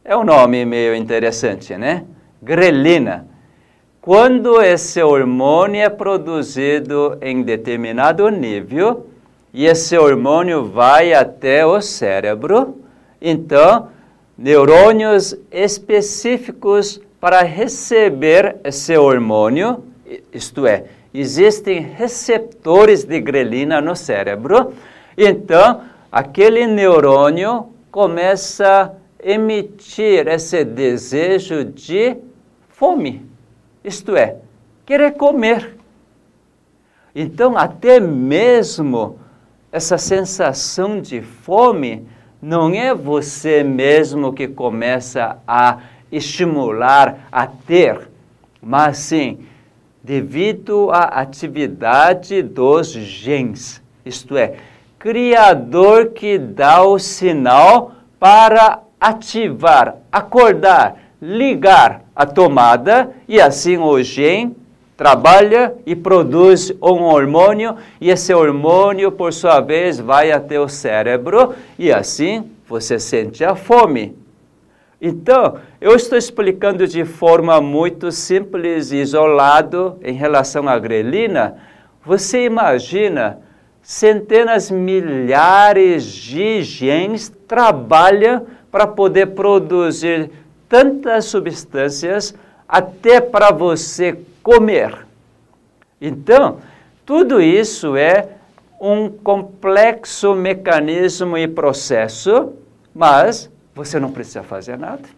É 0.04 0.16
um 0.16 0.24
nome 0.24 0.64
meio 0.64 0.92
interessante, 0.96 1.76
né? 1.76 2.04
Grelina. 2.42 3.27
Quando 4.00 4.62
esse 4.62 5.02
hormônio 5.02 5.82
é 5.82 5.88
produzido 5.88 7.18
em 7.20 7.42
determinado 7.42 8.28
nível 8.30 9.08
e 9.52 9.66
esse 9.66 9.98
hormônio 9.98 10.64
vai 10.64 11.12
até 11.12 11.66
o 11.66 11.80
cérebro, 11.80 12.76
então 13.20 13.88
neurônios 14.36 15.36
específicos 15.50 17.00
para 17.20 17.42
receber 17.42 18.56
esse 18.62 18.96
hormônio, 18.96 19.82
isto 20.32 20.64
é, 20.64 20.84
existem 21.12 21.80
receptores 21.80 23.04
de 23.04 23.20
grelina 23.20 23.80
no 23.80 23.96
cérebro, 23.96 24.72
então 25.16 25.80
aquele 26.10 26.66
neurônio 26.68 27.66
começa 27.90 28.92
a 28.94 29.28
emitir 29.28 30.28
esse 30.28 30.64
desejo 30.64 31.64
de 31.64 32.16
fome, 32.68 33.26
isto 33.84 34.16
é, 34.16 34.36
querer 34.84 35.12
comer. 35.12 35.76
Então, 37.14 37.56
até 37.56 37.98
mesmo 37.98 39.18
essa 39.72 39.98
sensação 39.98 41.00
de 41.00 41.20
fome 41.20 42.06
não 42.40 42.72
é 42.72 42.94
você 42.94 43.62
mesmo 43.64 44.32
que 44.32 44.46
começa 44.46 45.38
a 45.46 45.78
estimular 46.10 47.28
a 47.30 47.46
ter, 47.46 48.08
mas 48.62 48.98
sim 48.98 49.38
devido 50.02 50.90
à 50.90 51.20
atividade 51.20 52.40
dos 52.42 52.92
genes, 52.92 53.82
isto 54.06 54.36
é, 54.36 54.54
criador 54.98 56.12
que 56.12 56.38
dá 56.38 56.82
o 56.82 56.98
sinal 56.98 57.92
para 58.18 58.80
ativar, 58.98 59.96
acordar, 60.10 60.96
ligar 61.20 62.02
a 62.14 62.24
tomada 62.24 63.10
e 63.26 63.40
assim 63.40 63.76
o 63.76 64.02
gene 64.02 64.56
trabalha 64.96 65.74
e 65.86 65.94
produz 65.94 66.72
um 66.82 67.04
hormônio 67.04 67.76
e 68.00 68.10
esse 68.10 68.34
hormônio 68.34 69.12
por 69.12 69.32
sua 69.32 69.60
vez 69.60 70.00
vai 70.00 70.32
até 70.32 70.58
o 70.58 70.68
cérebro 70.68 71.54
e 71.78 71.92
assim 71.92 72.50
você 72.66 72.98
sente 72.98 73.44
a 73.44 73.54
fome. 73.54 74.16
Então, 75.00 75.58
eu 75.80 75.94
estou 75.94 76.18
explicando 76.18 76.86
de 76.86 77.04
forma 77.04 77.60
muito 77.60 78.10
simples 78.10 78.90
e 78.90 78.96
isolado 78.96 79.96
em 80.02 80.12
relação 80.12 80.68
à 80.68 80.76
grelina. 80.76 81.56
Você 82.04 82.44
imagina 82.44 83.38
centenas, 83.80 84.70
milhares 84.70 86.04
de 86.04 86.62
genes 86.62 87.32
trabalham 87.46 88.46
para 88.72 88.88
poder 88.88 89.26
produzir 89.28 90.30
tantas 90.68 91.26
substâncias 91.26 92.34
até 92.68 93.20
para 93.20 93.50
você 93.50 94.18
comer. 94.42 95.06
Então, 96.00 96.58
tudo 97.04 97.40
isso 97.40 97.96
é 97.96 98.28
um 98.80 99.08
complexo 99.10 100.34
mecanismo 100.34 101.36
e 101.36 101.48
processo, 101.48 102.52
mas 102.94 103.50
você 103.74 103.98
não 103.98 104.12
precisa 104.12 104.42
fazer 104.42 104.78
nada. 104.78 105.08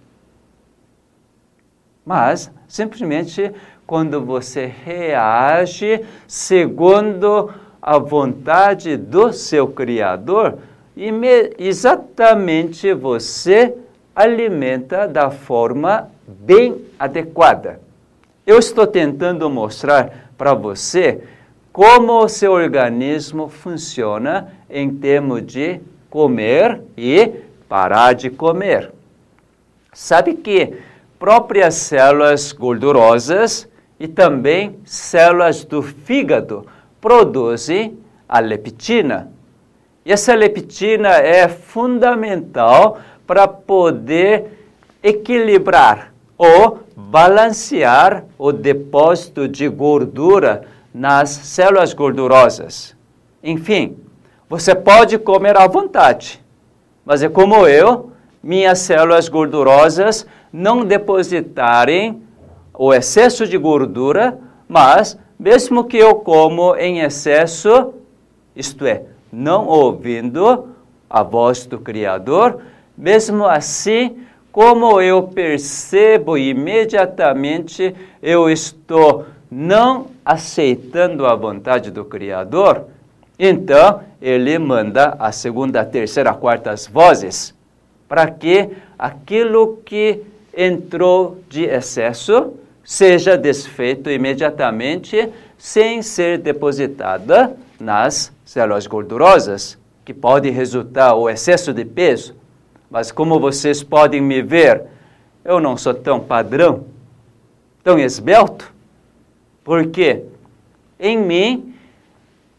Mas, 2.05 2.51
simplesmente, 2.67 3.53
quando 3.87 4.25
você 4.25 4.67
reage 4.67 6.05
segundo 6.27 7.53
a 7.83 7.99
vontade 7.99 8.97
do 8.97 9.33
seu 9.33 9.69
Criador, 9.69 10.59
exatamente 11.59 12.93
você 12.95 13.75
alimenta 14.15 15.07
da 15.07 15.31
forma 15.31 16.11
bem 16.27 16.85
adequada. 16.99 17.81
Eu 18.47 18.59
estou 18.59 18.87
tentando 18.87 19.49
mostrar 19.49 20.31
para 20.37 20.55
você 20.55 21.23
como 21.73 22.25
o 22.25 22.29
seu 22.29 22.53
organismo 22.53 23.49
funciona 23.49 24.53
em 24.69 24.91
termos 24.91 25.47
de 25.47 25.81
comer 26.09 26.83
e 26.97 27.31
parar 27.69 28.15
de 28.15 28.29
comer. 28.29 28.91
Sabe 29.93 30.35
que 30.35 30.75
próprias 31.19 31.75
células 31.75 32.53
gordurosas 32.53 33.69
e 33.99 34.09
também 34.09 34.79
células 34.85 35.65
do 35.65 35.83
fígado 35.83 36.67
produzem 37.01 37.99
a 38.29 38.41
leptina. 38.41 39.31
E 40.05 40.13
essa 40.13 40.35
leptina 40.35 41.11
é 41.11 41.47
fundamental 41.47 42.99
para 43.31 43.47
poder 43.47 44.59
equilibrar 45.01 46.13
ou 46.37 46.81
balancear 46.97 48.25
o 48.37 48.51
depósito 48.51 49.47
de 49.47 49.69
gordura 49.69 50.63
nas 50.93 51.31
células 51.31 51.93
gordurosas. 51.93 52.97
Enfim, 53.41 53.97
você 54.49 54.75
pode 54.75 55.17
comer 55.17 55.57
à 55.57 55.69
vontade, 55.69 56.45
mas 57.07 57.23
é 57.23 57.29
como 57.29 57.69
eu, 57.69 58.11
minhas 58.43 58.81
células 58.81 59.29
gordurosas 59.29 60.27
não 60.53 60.85
depositarem 60.85 62.21
o 62.75 62.93
excesso 62.93 63.47
de 63.47 63.57
gordura, 63.57 64.41
mas 64.69 65.17
mesmo 65.39 65.85
que 65.85 65.99
eu 65.99 66.17
como 66.17 66.75
em 66.75 66.99
excesso, 66.99 67.95
isto 68.57 68.85
é, 68.85 69.05
não 69.33 69.69
ouvindo 69.69 70.75
a 71.09 71.23
voz 71.23 71.65
do 71.65 71.79
Criador, 71.79 72.61
mesmo 73.01 73.47
assim, 73.47 74.19
como 74.53 75.01
eu 75.01 75.23
percebo 75.23 76.37
imediatamente, 76.37 77.95
eu 78.23 78.51
estou 78.51 79.25
não 79.51 80.09
aceitando 80.25 81.27
a 81.27 81.35
vontade 81.35 81.91
do 81.91 82.05
Criador, 82.05 82.85
então, 83.39 84.03
ele 84.21 84.59
manda 84.59 85.17
a 85.19 85.33
segunda, 85.33 85.81
a 85.81 85.85
terceira, 85.85 86.31
a 86.31 86.35
quarta 86.35 86.75
vozes, 86.93 87.55
para 88.07 88.27
que 88.31 88.69
aquilo 88.99 89.79
que 89.79 90.21
entrou 90.55 91.39
de 91.49 91.65
excesso 91.65 92.53
seja 92.85 93.39
desfeito 93.39 94.11
imediatamente, 94.11 95.31
sem 95.57 96.03
ser 96.03 96.37
depositada 96.37 97.57
nas 97.81 98.31
células 98.45 98.87
gordurosas, 98.87 99.79
que 100.05 100.13
pode 100.13 100.51
resultar 100.51 101.15
o 101.15 101.31
excesso 101.31 101.73
de 101.73 101.87
peso. 101.87 102.40
Mas 102.91 103.13
como 103.13 103.39
vocês 103.39 103.83
podem 103.83 104.21
me 104.21 104.43
ver, 104.43 104.85
eu 105.45 105.61
não 105.61 105.77
sou 105.77 105.95
tão 105.95 106.19
padrão, 106.19 106.85
tão 107.85 107.99
esbelto, 107.99 108.73
porque 109.63 110.25
em 110.99 111.17
mim 111.17 111.75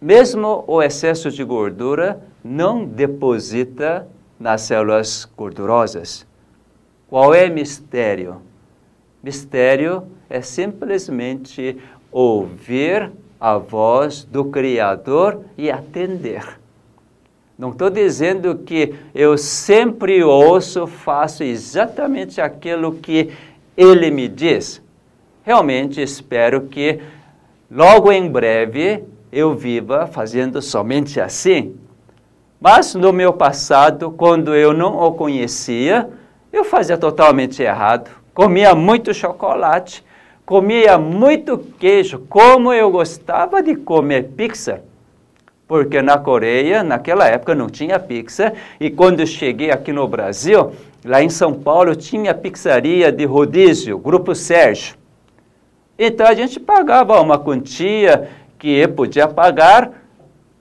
mesmo 0.01 0.63
o 0.65 0.81
excesso 0.81 1.29
de 1.29 1.43
gordura 1.43 2.19
não 2.43 2.83
deposita 2.83 4.07
nas 4.39 4.61
células 4.61 5.29
gordurosas. 5.37 6.25
Qual 7.07 7.35
é 7.35 7.47
o 7.47 7.53
mistério? 7.53 8.41
Mistério 9.21 10.07
é 10.27 10.41
simplesmente 10.41 11.77
ouvir 12.11 13.11
a 13.39 13.57
voz 13.57 14.23
do 14.23 14.45
Criador 14.45 15.41
e 15.55 15.69
atender. 15.69 16.60
Não 17.61 17.69
estou 17.69 17.91
dizendo 17.91 18.55
que 18.55 18.95
eu 19.13 19.37
sempre 19.37 20.23
ouço, 20.23 20.87
faço 20.87 21.43
exatamente 21.43 22.41
aquilo 22.41 22.93
que 22.93 23.29
Ele 23.77 24.09
me 24.09 24.27
diz. 24.27 24.81
Realmente 25.43 26.01
espero 26.01 26.61
que 26.61 26.99
logo 27.69 28.11
em 28.11 28.27
breve 28.27 29.03
eu 29.31 29.53
viva 29.53 30.07
fazendo 30.07 30.59
somente 30.59 31.21
assim. 31.21 31.75
Mas 32.59 32.95
no 32.95 33.13
meu 33.13 33.31
passado, 33.31 34.09
quando 34.09 34.55
eu 34.55 34.73
não 34.73 34.97
o 34.97 35.11
conhecia, 35.11 36.09
eu 36.51 36.65
fazia 36.65 36.97
totalmente 36.97 37.61
errado. 37.61 38.09
Comia 38.33 38.73
muito 38.73 39.13
chocolate, 39.13 40.03
comia 40.47 40.97
muito 40.97 41.59
queijo, 41.77 42.25
como 42.27 42.73
eu 42.73 42.89
gostava 42.89 43.61
de 43.61 43.75
comer 43.75 44.29
pizza. 44.29 44.81
Porque 45.71 46.01
na 46.01 46.17
Coreia, 46.17 46.83
naquela 46.83 47.25
época, 47.29 47.55
não 47.55 47.69
tinha 47.69 47.97
pizza. 47.97 48.51
E 48.77 48.89
quando 48.89 49.21
eu 49.21 49.25
cheguei 49.25 49.71
aqui 49.71 49.93
no 49.93 50.05
Brasil, 50.05 50.73
lá 51.01 51.23
em 51.23 51.29
São 51.29 51.53
Paulo, 51.53 51.95
tinha 51.95 52.33
pizzaria 52.33 53.09
de 53.09 53.23
rodízio, 53.23 53.97
Grupo 53.97 54.35
Sérgio. 54.35 54.97
Então 55.97 56.27
a 56.27 56.33
gente 56.33 56.59
pagava 56.59 57.21
uma 57.21 57.39
quantia 57.39 58.27
que 58.59 58.85
podia 58.89 59.29
pagar 59.29 59.93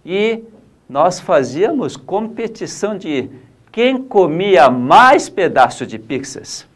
e 0.06 0.44
nós 0.88 1.18
fazíamos 1.18 1.96
competição 1.96 2.96
de 2.96 3.28
quem 3.72 4.00
comia 4.00 4.70
mais 4.70 5.28
pedaço 5.28 5.84
de 5.84 5.98
pizzas. 5.98 6.68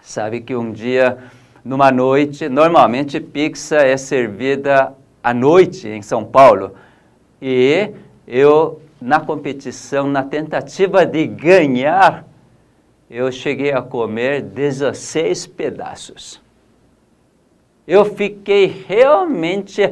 Sabe 0.00 0.40
que 0.40 0.56
um 0.56 0.72
dia, 0.72 1.18
numa 1.62 1.90
noite, 1.90 2.48
normalmente 2.48 3.20
pizza 3.20 3.76
é 3.76 3.98
servida 3.98 4.94
à 5.22 5.34
noite 5.34 5.86
em 5.86 6.00
São 6.00 6.24
Paulo. 6.24 6.72
E 7.40 7.90
eu, 8.26 8.80
na 9.00 9.20
competição, 9.20 10.08
na 10.08 10.22
tentativa 10.22 11.06
de 11.06 11.26
ganhar, 11.26 12.24
eu 13.10 13.30
cheguei 13.32 13.72
a 13.72 13.80
comer 13.80 14.42
16 14.42 15.46
pedaços. 15.46 16.40
Eu 17.86 18.04
fiquei 18.04 18.84
realmente 18.86 19.90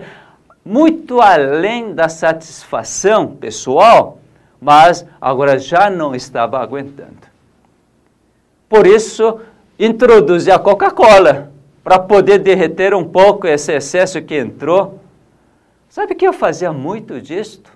muito 0.65 1.21
além 1.21 1.95
da 1.95 2.09
satisfação 2.09 3.29
pessoal, 3.29 4.19
mas 4.61 5.07
agora 5.21 5.59
já 5.59 5.89
não 5.89 6.15
estava 6.15 6.59
aguentando. 6.59 7.27
Por 8.69 8.87
isso, 8.87 9.41
introduzi 9.79 10.51
a 10.51 10.59
Coca-Cola 10.59 11.53
para 11.85 12.01
poder 12.01 12.39
derreter 12.39 12.93
um 12.95 13.05
pouco 13.05 13.47
esse 13.47 13.73
excesso 13.73 14.21
que 14.21 14.37
entrou. 14.37 15.01
Sabe 15.97 16.15
que 16.15 16.29
eu 16.29 16.33
fazia 16.35 16.75
muito 16.75 17.23
disto? 17.23 17.73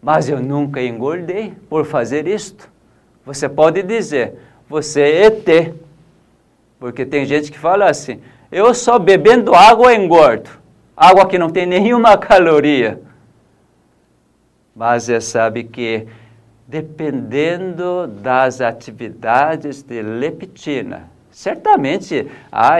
Mas 0.00 0.30
eu 0.30 0.40
nunca 0.40 0.80
engordei 0.82 1.52
por 1.68 1.84
fazer 1.84 2.26
isto. 2.26 2.70
Você 3.22 3.46
pode 3.46 3.82
dizer, 3.82 4.38
você 4.66 5.02
é 5.02 5.26
ET. 5.26 5.74
Porque 6.80 7.04
tem 7.04 7.26
gente 7.26 7.52
que 7.52 7.58
fala 7.58 7.90
assim, 7.90 8.18
eu 8.50 8.72
só 8.72 8.98
bebendo 8.98 9.54
água 9.54 9.94
engordo. 9.94 10.48
Água 10.96 11.26
que 11.26 11.36
não 11.36 11.50
tem 11.50 11.66
nenhuma 11.66 12.16
caloria. 12.16 12.98
Mas 14.74 15.02
você 15.02 15.20
sabe 15.20 15.64
que 15.64 16.06
dependendo 16.66 18.06
das 18.06 18.62
atividades 18.62 19.82
de 19.82 20.00
leptina, 20.00 21.10
certamente 21.30 22.26
há, 22.50 22.78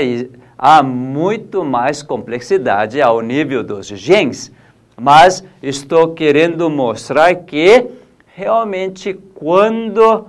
há 0.58 0.82
muito 0.82 1.64
mais 1.64 2.02
complexidade 2.02 3.00
ao 3.00 3.20
nível 3.20 3.62
dos 3.62 3.86
genes, 3.86 4.52
mas 5.00 5.44
estou 5.62 6.12
querendo 6.14 6.68
mostrar 6.68 7.32
que 7.36 7.86
realmente 8.34 9.14
quando 9.34 10.26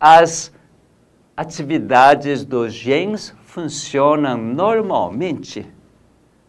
as 0.00 0.52
atividades 1.36 2.44
dos 2.44 2.74
genes 2.74 3.32
funcionam 3.44 4.36
normalmente, 4.36 5.64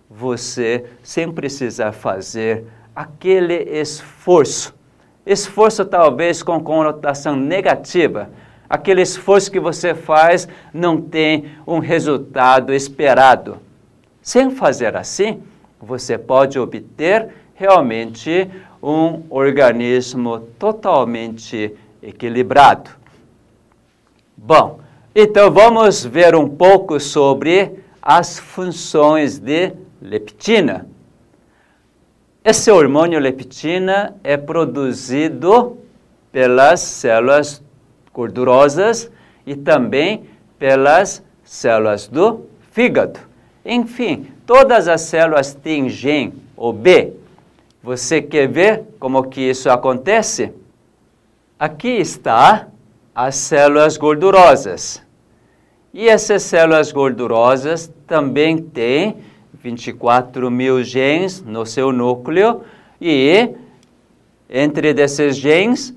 você 0.09 0.85
sem 1.03 1.31
precisar 1.31 1.91
fazer 1.91 2.65
aquele 2.95 3.53
esforço. 3.79 4.73
Esforço 5.25 5.85
talvez 5.85 6.41
com 6.41 6.59
conotação 6.59 7.35
negativa. 7.35 8.31
Aquele 8.69 9.01
esforço 9.01 9.51
que 9.51 9.59
você 9.59 9.95
faz 9.95 10.47
não 10.71 11.01
tem 11.01 11.55
um 11.65 11.79
resultado 11.79 12.71
esperado. 12.71 13.57
Sem 14.21 14.51
fazer 14.51 14.95
assim, 14.95 15.41
você 15.81 16.17
pode 16.17 16.59
obter 16.59 17.29
realmente 17.55 18.47
um 18.81 19.23
organismo 19.29 20.39
totalmente 20.59 21.75
equilibrado. 22.01 22.91
Bom, 24.37 24.79
então 25.15 25.51
vamos 25.51 26.05
ver 26.05 26.35
um 26.35 26.47
pouco 26.47 26.99
sobre 26.99 27.79
as 28.01 28.37
funções 28.37 29.39
de 29.39 29.73
leptina. 30.01 30.87
Esse 32.43 32.71
hormônio 32.71 33.19
leptina 33.19 34.15
é 34.23 34.37
produzido 34.37 35.77
pelas 36.31 36.79
células 36.79 37.61
gordurosas 38.19 39.09
e 39.45 39.55
também 39.55 40.25
pelas 40.57 41.23
células 41.41 42.09
do 42.09 42.47
fígado. 42.69 43.17
Enfim, 43.65 44.27
todas 44.45 44.89
as 44.89 45.01
células 45.01 45.53
têm 45.53 45.87
gene 45.87 46.33
ou 46.57 46.73
B. 46.73 47.13
Você 47.81 48.21
quer 48.21 48.47
ver 48.49 48.83
como 48.99 49.23
que 49.23 49.39
isso 49.39 49.69
acontece? 49.69 50.51
Aqui 51.57 51.87
está 51.87 52.67
as 53.15 53.35
células 53.35 53.95
gordurosas. 53.95 55.01
E 55.93 56.09
essas 56.09 56.43
células 56.43 56.91
gordurosas 56.91 57.89
também 58.05 58.57
têm 58.57 59.17
24 59.53 60.51
mil 60.51 60.83
genes 60.83 61.41
no 61.41 61.65
seu 61.65 61.93
núcleo 61.93 62.63
e 62.99 63.49
entre 64.49 64.93
desses 64.93 65.37
genes, 65.37 65.93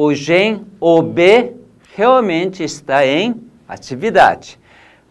o 0.00 0.14
gene 0.14 0.64
OB 0.80 1.56
realmente 1.96 2.62
está 2.62 3.04
em 3.04 3.34
atividade. 3.68 4.56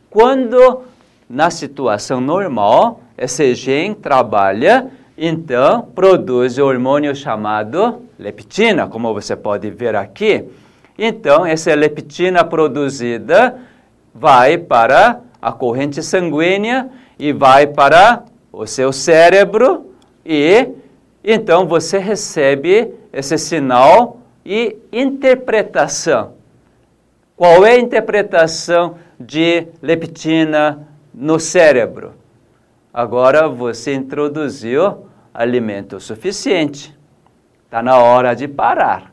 Quando 0.10 0.84
na 1.30 1.50
situação 1.50 2.22
normal, 2.22 3.02
esse 3.18 3.54
gene 3.54 3.94
trabalha, 3.94 4.90
então 5.18 5.82
produz 5.94 6.58
o 6.58 6.66
hormônio 6.66 7.14
chamado 7.14 8.04
leptina, 8.18 8.88
como 8.88 9.14
você 9.14 9.36
pode 9.36 9.70
ver 9.70 9.94
aqui. 9.94 10.46
Então, 10.98 11.46
essa 11.46 11.76
leptina 11.76 12.46
produzida 12.46 13.60
vai 14.16 14.58
para 14.58 15.20
a 15.42 15.52
corrente 15.52 16.02
sanguínea 16.02 16.90
e 17.20 17.34
vai 17.34 17.68
para 17.68 18.24
o 18.54 18.66
seu 18.66 18.94
cérebro 18.94 19.92
e 20.26 20.70
então 21.22 21.68
você 21.68 21.98
recebe 21.98 22.94
esse 23.12 23.38
sinal 23.38 24.17
e 24.50 24.78
interpretação. 24.94 26.36
Qual 27.36 27.66
é 27.66 27.74
a 27.74 27.80
interpretação 27.80 28.98
de 29.20 29.68
leptina 29.82 30.88
no 31.14 31.38
cérebro? 31.38 32.14
Agora 32.94 33.50
você 33.50 33.94
introduziu 33.94 35.06
alimento 35.34 36.00
suficiente. 36.00 36.98
Está 37.66 37.84
na 37.84 37.98
hora 37.98 38.34
de 38.34 38.48
parar 38.48 39.12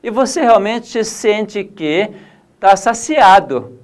e 0.00 0.10
você 0.10 0.42
realmente 0.42 1.04
sente 1.04 1.64
que 1.64 2.08
está 2.54 2.76
saciado. 2.76 3.76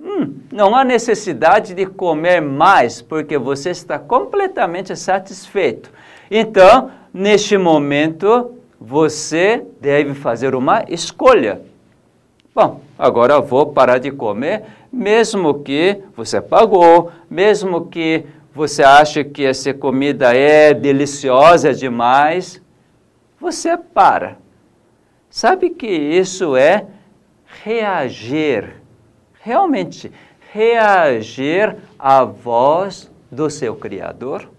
Hum, 0.00 0.34
não 0.52 0.76
há 0.76 0.84
necessidade 0.84 1.74
de 1.74 1.84
comer 1.84 2.40
mais, 2.40 3.02
porque 3.02 3.36
você 3.36 3.70
está 3.70 3.98
completamente 3.98 4.94
satisfeito. 4.94 5.90
Então, 6.30 6.92
neste 7.12 7.58
momento, 7.58 8.61
você 8.84 9.64
deve 9.80 10.12
fazer 10.14 10.54
uma 10.54 10.84
escolha. 10.88 11.62
Bom, 12.54 12.80
agora 12.98 13.40
vou 13.40 13.66
parar 13.66 13.98
de 13.98 14.10
comer, 14.10 14.64
mesmo 14.92 15.62
que 15.62 16.02
você 16.16 16.40
pagou, 16.40 17.10
mesmo 17.30 17.86
que 17.86 18.26
você 18.52 18.82
acha 18.82 19.24
que 19.24 19.44
essa 19.44 19.72
comida 19.72 20.36
é 20.36 20.74
deliciosa 20.74 21.72
demais, 21.72 22.60
você 23.40 23.76
para. 23.76 24.36
Sabe 25.30 25.70
que 25.70 25.86
isso 25.86 26.56
é 26.56 26.84
reagir, 27.64 28.74
realmente 29.40 30.12
reagir 30.52 31.76
à 31.98 32.24
voz 32.24 33.10
do 33.30 33.48
seu 33.48 33.74
Criador? 33.74 34.50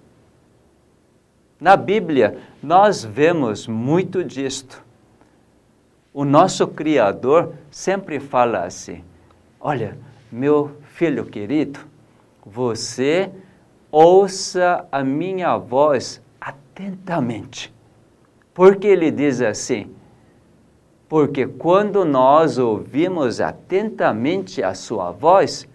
Na 1.63 1.77
Bíblia, 1.77 2.39
nós 2.61 3.05
vemos 3.05 3.67
muito 3.67 4.21
disto. 4.21 4.83
O 6.13 6.25
nosso 6.25 6.67
Criador 6.67 7.53
sempre 7.71 8.19
fala 8.19 8.65
assim: 8.65 9.01
Olha, 9.61 9.97
meu 10.29 10.75
filho 10.81 11.23
querido, 11.23 11.79
você 12.45 13.31
ouça 13.89 14.85
a 14.91 15.05
minha 15.05 15.55
voz 15.55 16.21
atentamente. 16.41 17.73
Porque 18.53 18.85
ele 18.85 19.09
diz 19.09 19.39
assim: 19.39 19.89
porque 21.07 21.47
quando 21.47 22.03
nós 22.03 22.57
ouvimos 22.57 23.39
atentamente 23.39 24.61
a 24.61 24.73
sua 24.73 25.11
voz, 25.11 25.65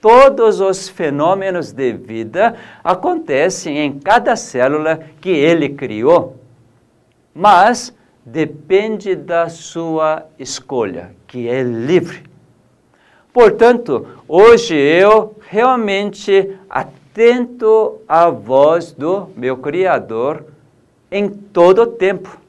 todos 0.00 0.60
os 0.60 0.88
fenômenos 0.88 1.72
de 1.72 1.92
vida 1.92 2.54
acontecem 2.82 3.78
em 3.78 3.98
cada 3.98 4.36
célula 4.36 5.00
que 5.20 5.30
ele 5.30 5.70
criou. 5.70 6.36
Mas 7.34 7.94
depende 8.24 9.14
da 9.14 9.48
sua 9.48 10.26
escolha, 10.38 11.12
que 11.26 11.48
é 11.48 11.62
livre. 11.62 12.24
Portanto, 13.32 14.06
hoje 14.26 14.74
eu 14.74 15.36
realmente 15.48 16.56
atento 16.68 18.00
à 18.08 18.30
voz 18.30 18.92
do 18.92 19.28
meu 19.36 19.58
Criador 19.58 20.44
em 21.10 21.28
todo 21.28 21.82
o 21.82 21.86
tempo. 21.86 22.40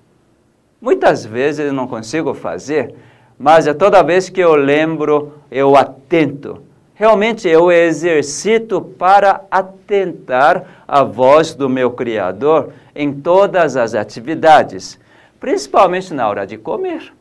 Muitas 0.81 1.25
vezes 1.25 1.65
eu 1.65 1.73
não 1.73 1.87
consigo 1.87 2.33
fazer, 2.33 2.95
mas 3.37 3.67
é 3.67 3.73
toda 3.73 4.03
vez 4.03 4.29
que 4.29 4.39
eu 4.39 4.55
lembro, 4.55 5.33
eu 5.51 5.75
atento. 5.75 6.61
Realmente 6.99 7.47
eu 7.47 7.71
exercito 7.71 8.81
para 8.81 9.45
atentar 9.51 10.83
à 10.87 11.03
voz 11.03 11.53
do 11.53 11.69
meu 11.69 11.91
Criador 11.91 12.71
em 12.95 13.13
todas 13.13 13.77
as 13.77 13.93
atividades, 13.93 14.99
principalmente 15.39 16.11
na 16.11 16.27
hora 16.27 16.47
de 16.47 16.57
comer. 16.57 17.13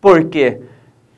Porque 0.00 0.60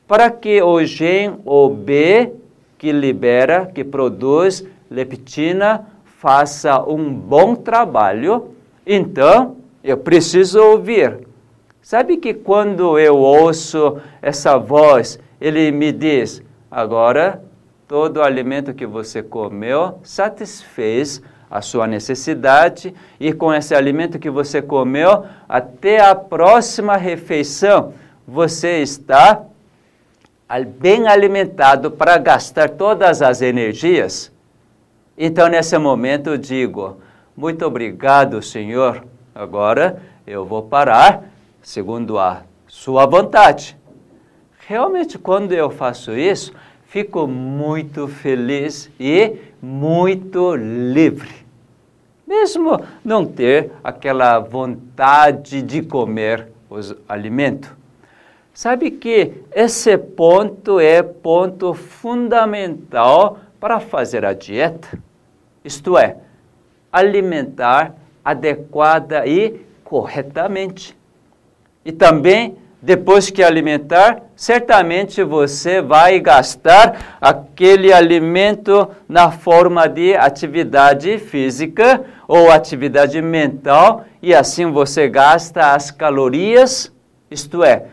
para 0.07 0.29
que 0.29 0.61
o 0.61 0.85
gene 0.85 1.39
OB, 1.43 2.33
que 2.77 2.91
libera, 2.91 3.65
que 3.73 3.83
produz 3.83 4.63
leptina, 4.87 5.87
faça 6.19 6.79
um 6.83 7.11
bom 7.11 7.55
trabalho, 7.55 8.53
então 8.85 9.57
eu 9.83 9.97
preciso 9.97 10.61
ouvir. 10.61 11.25
Sabe 11.81 12.17
que 12.17 12.35
quando 12.35 12.99
eu 12.99 13.17
ouço 13.17 13.97
essa 14.21 14.59
voz, 14.59 15.19
ele 15.41 15.71
me 15.71 15.91
diz: 15.91 16.43
agora 16.69 17.41
todo 17.93 18.17
o 18.17 18.23
alimento 18.23 18.73
que 18.73 18.87
você 18.87 19.21
comeu 19.21 19.99
satisfez 20.01 21.21
a 21.47 21.61
sua 21.61 21.85
necessidade 21.85 22.91
e 23.19 23.31
com 23.31 23.53
esse 23.53 23.75
alimento 23.75 24.17
que 24.17 24.31
você 24.31 24.63
comeu, 24.63 25.25
até 25.47 26.01
a 26.03 26.15
próxima 26.15 26.97
refeição, 26.97 27.93
você 28.27 28.81
está 28.81 29.43
bem 30.79 31.07
alimentado 31.07 31.91
para 31.91 32.17
gastar 32.17 32.71
todas 32.71 33.21
as 33.21 33.43
energias. 33.43 34.31
Então, 35.15 35.47
nesse 35.47 35.77
momento, 35.77 36.31
eu 36.31 36.37
digo: 36.39 36.97
muito 37.37 37.63
obrigado, 37.63 38.41
Senhor. 38.41 39.03
Agora 39.35 40.01
eu 40.25 40.43
vou 40.43 40.63
parar 40.63 41.25
segundo 41.61 42.17
a 42.17 42.41
sua 42.67 43.05
vontade. 43.05 43.77
Realmente, 44.67 45.19
quando 45.19 45.51
eu 45.51 45.69
faço 45.69 46.13
isso, 46.13 46.53
fico 46.93 47.27
muito 47.27 48.07
feliz 48.07 48.89
e 48.99 49.35
muito 49.59 50.55
livre 50.55 51.43
mesmo 52.33 52.83
não 53.05 53.25
ter 53.25 53.71
aquela 53.83 54.39
vontade 54.39 55.61
de 55.61 55.83
comer 55.83 56.47
os 56.69 56.95
alimentos. 57.07 57.69
Sabe 58.53 58.89
que 58.89 59.33
esse 59.53 59.97
ponto 59.97 60.79
é 60.79 61.03
ponto 61.03 61.73
fundamental 61.73 63.39
para 63.59 63.79
fazer 63.79 64.25
a 64.25 64.33
dieta, 64.33 64.99
isto 65.63 65.97
é, 65.97 66.17
alimentar 66.91 67.95
adequada 68.25 69.25
e 69.25 69.61
corretamente. 69.83 70.97
E 71.85 71.91
também 71.91 72.57
depois 72.85 73.29
que 73.29 73.41
alimentar, 73.41 74.23
certamente 74.35 75.23
você 75.23 75.81
vai 75.81 76.19
gastar 76.19 77.15
aquele 77.21 77.93
alimento 77.93 78.89
na 79.07 79.31
forma 79.31 79.87
de 79.87 80.13
atividade 80.17 81.17
física 81.17 82.03
ou 82.27 82.51
atividade 82.51 83.21
mental, 83.21 84.03
e 84.21 84.35
assim 84.35 84.69
você 84.69 85.07
gasta 85.07 85.73
as 85.73 85.91
calorias, 85.91 86.91
isto 87.31 87.63
é, 87.63 87.85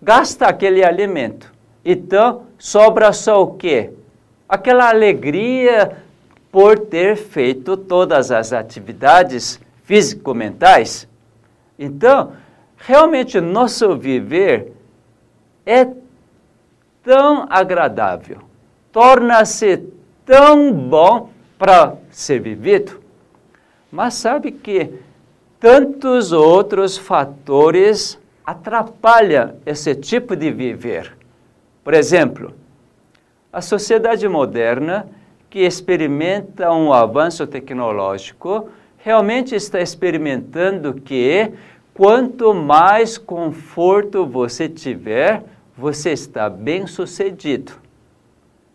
gasta 0.00 0.46
aquele 0.46 0.84
alimento. 0.84 1.52
Então, 1.84 2.42
sobra 2.56 3.12
só 3.12 3.42
o 3.42 3.54
quê? 3.54 3.90
Aquela 4.48 4.90
alegria 4.90 5.90
por 6.52 6.78
ter 6.78 7.16
feito 7.16 7.76
todas 7.76 8.30
as 8.30 8.52
atividades 8.52 9.60
físico-mentais. 9.82 11.08
Então, 11.76 12.30
realmente 12.80 13.40
nosso 13.40 13.96
viver 13.96 14.72
é 15.64 15.86
tão 17.02 17.46
agradável, 17.48 18.38
torna-se 18.90 19.84
tão 20.24 20.72
bom 20.72 21.30
para 21.58 21.96
ser 22.10 22.40
vivido. 22.40 23.00
Mas 23.92 24.14
sabe 24.14 24.52
que 24.52 24.90
tantos 25.58 26.32
outros 26.32 26.96
fatores 26.96 28.18
atrapalham 28.44 29.56
esse 29.66 29.94
tipo 29.94 30.34
de 30.34 30.50
viver. 30.50 31.16
Por 31.84 31.94
exemplo, 31.94 32.54
a 33.52 33.60
sociedade 33.60 34.26
moderna 34.28 35.08
que 35.50 35.60
experimenta 35.60 36.72
um 36.72 36.92
avanço 36.92 37.46
tecnológico 37.46 38.68
realmente 38.98 39.54
está 39.54 39.80
experimentando 39.80 40.94
que 40.94 41.52
Quanto 41.94 42.54
mais 42.54 43.18
conforto 43.18 44.26
você 44.26 44.68
tiver, 44.68 45.42
você 45.76 46.12
está 46.12 46.48
bem 46.48 46.86
sucedido. 46.86 47.72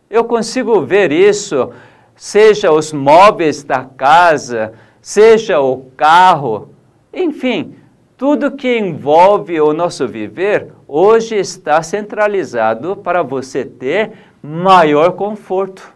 Eu 0.09 0.23
consigo 0.23 0.81
ver 0.81 1.11
isso, 1.11 1.71
seja 2.15 2.71
os 2.71 2.93
móveis 2.93 3.63
da 3.63 3.83
casa, 3.83 4.73
seja 5.01 5.59
o 5.59 5.85
carro, 5.97 6.69
enfim, 7.13 7.75
tudo 8.17 8.51
que 8.51 8.77
envolve 8.77 9.59
o 9.59 9.73
nosso 9.73 10.07
viver 10.07 10.71
hoje 10.87 11.35
está 11.35 11.81
centralizado 11.81 12.95
para 12.95 13.21
você 13.21 13.65
ter 13.65 14.11
maior 14.41 15.13
conforto. 15.13 15.93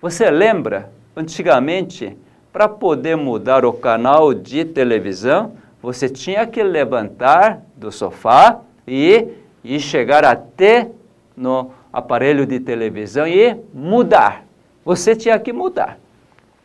Você 0.00 0.30
lembra, 0.30 0.90
antigamente, 1.16 2.16
para 2.52 2.68
poder 2.68 3.16
mudar 3.16 3.64
o 3.64 3.72
canal 3.72 4.34
de 4.34 4.64
televisão, 4.64 5.52
você 5.82 6.08
tinha 6.08 6.46
que 6.46 6.62
levantar 6.62 7.62
do 7.76 7.90
sofá 7.90 8.60
e, 8.86 9.28
e 9.64 9.80
chegar 9.80 10.24
até 10.24 10.90
no 11.36 11.70
aparelho 11.92 12.46
de 12.46 12.60
televisão 12.60 13.26
e 13.26 13.56
mudar. 13.72 14.44
Você 14.84 15.16
tinha 15.16 15.38
que 15.38 15.52
mudar. 15.52 15.98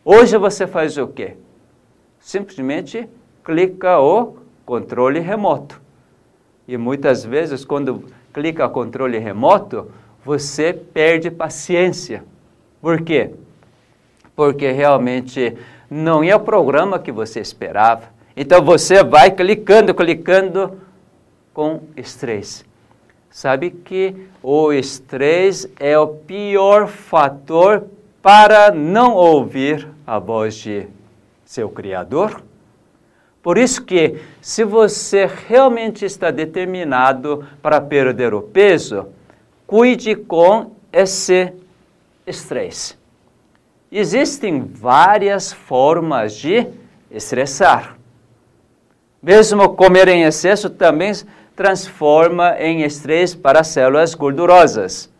Hoje 0.03 0.37
você 0.37 0.67
faz 0.67 0.97
o 0.97 1.07
quê? 1.07 1.35
Simplesmente 2.19 3.07
clica 3.43 3.99
o 3.99 4.37
controle 4.65 5.19
remoto. 5.19 5.81
E 6.67 6.77
muitas 6.77 7.23
vezes, 7.23 7.63
quando 7.63 8.05
clica 8.33 8.67
controle 8.67 9.17
remoto, 9.17 9.91
você 10.23 10.73
perde 10.73 11.29
paciência. 11.29 12.23
Por 12.81 13.01
quê? 13.01 13.31
Porque 14.35 14.71
realmente 14.71 15.55
não 15.89 16.23
é 16.23 16.35
o 16.35 16.39
programa 16.39 16.99
que 16.99 17.11
você 17.11 17.39
esperava 17.39 18.14
então 18.35 18.63
você 18.63 19.03
vai 19.03 19.31
clicando, 19.31 19.93
clicando 19.93 20.79
com 21.53 21.81
estresse. 21.95 22.65
Sabe 23.29 23.71
que 23.71 24.15
o 24.41 24.71
estresse 24.71 25.71
é 25.79 25.97
o 25.97 26.07
pior 26.07 26.87
fator 26.87 27.85
para 28.21 28.71
não 28.71 29.13
ouvir 29.13 29.87
a 30.05 30.19
voz 30.19 30.55
de 30.55 30.87
seu 31.45 31.69
Criador? 31.69 32.41
Por 33.43 33.57
isso 33.57 33.83
que, 33.83 34.19
se 34.41 34.63
você 34.63 35.29
realmente 35.47 36.03
está 36.03 36.31
determinado 36.31 37.45
para 37.61 37.79
perder 37.79 38.33
o 38.33 38.41
peso, 38.41 39.07
cuide 39.67 40.15
com 40.15 40.71
esse 40.91 41.53
estresse. 42.25 42.97
Existem 43.91 44.61
várias 44.61 45.53
formas 45.53 46.35
de 46.35 46.67
estressar. 47.11 47.94
Mesmo 49.25 49.69
comer 49.69 50.07
em 50.07 50.21
excesso 50.21 50.69
também 50.69 51.11
transforma 51.55 52.57
em 52.59 52.83
estresse 52.83 53.35
para 53.35 53.61
as 53.61 53.69
células 53.69 54.13
gordurosas. 54.13 55.11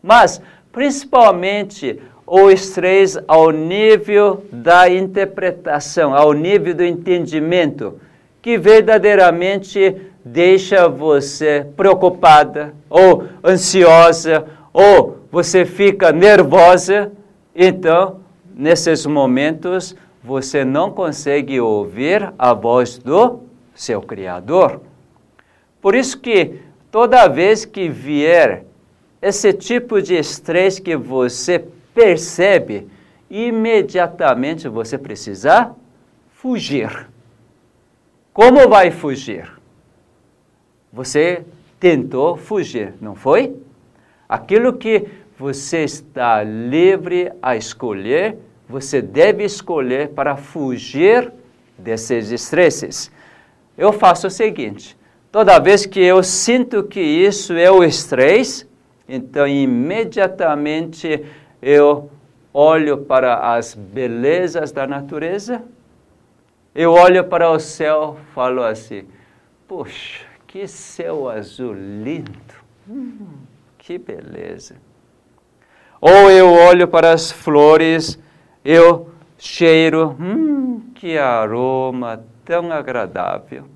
Mas, 0.00 0.40
principalmente, 0.70 2.00
o 2.24 2.50
estresse 2.50 3.18
ao 3.26 3.50
nível 3.50 4.44
da 4.52 4.88
interpretação, 4.88 6.14
ao 6.14 6.32
nível 6.32 6.72
do 6.72 6.84
entendimento, 6.84 8.00
que 8.40 8.56
verdadeiramente 8.56 9.96
deixa 10.24 10.88
você 10.88 11.66
preocupada 11.76 12.72
ou 12.88 13.24
ansiosa 13.44 14.44
ou 14.72 15.18
você 15.32 15.64
fica 15.64 16.12
nervosa. 16.12 17.10
Então, 17.56 18.20
nesses 18.54 19.04
momentos, 19.04 19.96
você 20.22 20.64
não 20.64 20.92
consegue 20.92 21.60
ouvir 21.60 22.32
a 22.38 22.54
voz 22.54 22.98
do 22.98 23.47
seu 23.78 24.02
Criador. 24.02 24.80
Por 25.80 25.94
isso 25.94 26.18
que 26.18 26.60
toda 26.90 27.28
vez 27.28 27.64
que 27.64 27.88
vier 27.88 28.64
esse 29.22 29.52
tipo 29.52 30.02
de 30.02 30.16
estresse 30.16 30.82
que 30.82 30.96
você 30.96 31.64
percebe, 31.94 32.88
imediatamente 33.30 34.68
você 34.68 34.98
precisa 34.98 35.74
fugir. 36.30 37.08
Como 38.32 38.68
vai 38.68 38.90
fugir? 38.90 39.50
Você 40.92 41.44
tentou 41.78 42.36
fugir, 42.36 42.94
não 43.00 43.14
foi? 43.14 43.56
Aquilo 44.28 44.72
que 44.72 45.06
você 45.38 45.84
está 45.84 46.42
livre 46.42 47.30
a 47.40 47.56
escolher, 47.56 48.36
você 48.68 49.00
deve 49.00 49.44
escolher 49.44 50.08
para 50.08 50.36
fugir 50.36 51.32
desses 51.78 52.30
estresses 52.32 53.10
eu 53.78 53.92
faço 53.92 54.26
o 54.26 54.30
seguinte: 54.30 54.98
toda 55.30 55.60
vez 55.60 55.86
que 55.86 56.00
eu 56.00 56.20
sinto 56.22 56.82
que 56.82 57.00
isso 57.00 57.52
é 57.52 57.70
o 57.70 57.84
estresse, 57.84 58.68
então 59.08 59.46
imediatamente 59.46 61.24
eu 61.62 62.10
olho 62.52 62.98
para 62.98 63.54
as 63.54 63.74
belezas 63.74 64.72
da 64.72 64.84
natureza, 64.84 65.62
eu 66.74 66.92
olho 66.92 67.24
para 67.24 67.48
o 67.50 67.58
céu, 67.60 68.16
falo 68.34 68.64
assim: 68.64 69.04
puxa, 69.68 70.24
que 70.44 70.66
céu 70.66 71.28
azul 71.28 71.74
lindo, 71.74 72.32
que 73.78 73.96
beleza. 73.96 74.74
Ou 76.00 76.30
eu 76.30 76.52
olho 76.52 76.88
para 76.88 77.12
as 77.12 77.30
flores, 77.30 78.18
eu 78.64 79.10
cheiro, 79.36 80.16
hum, 80.18 80.80
que 80.94 81.16
aroma 81.18 82.24
tão 82.48 82.72
agradável. 82.72 83.66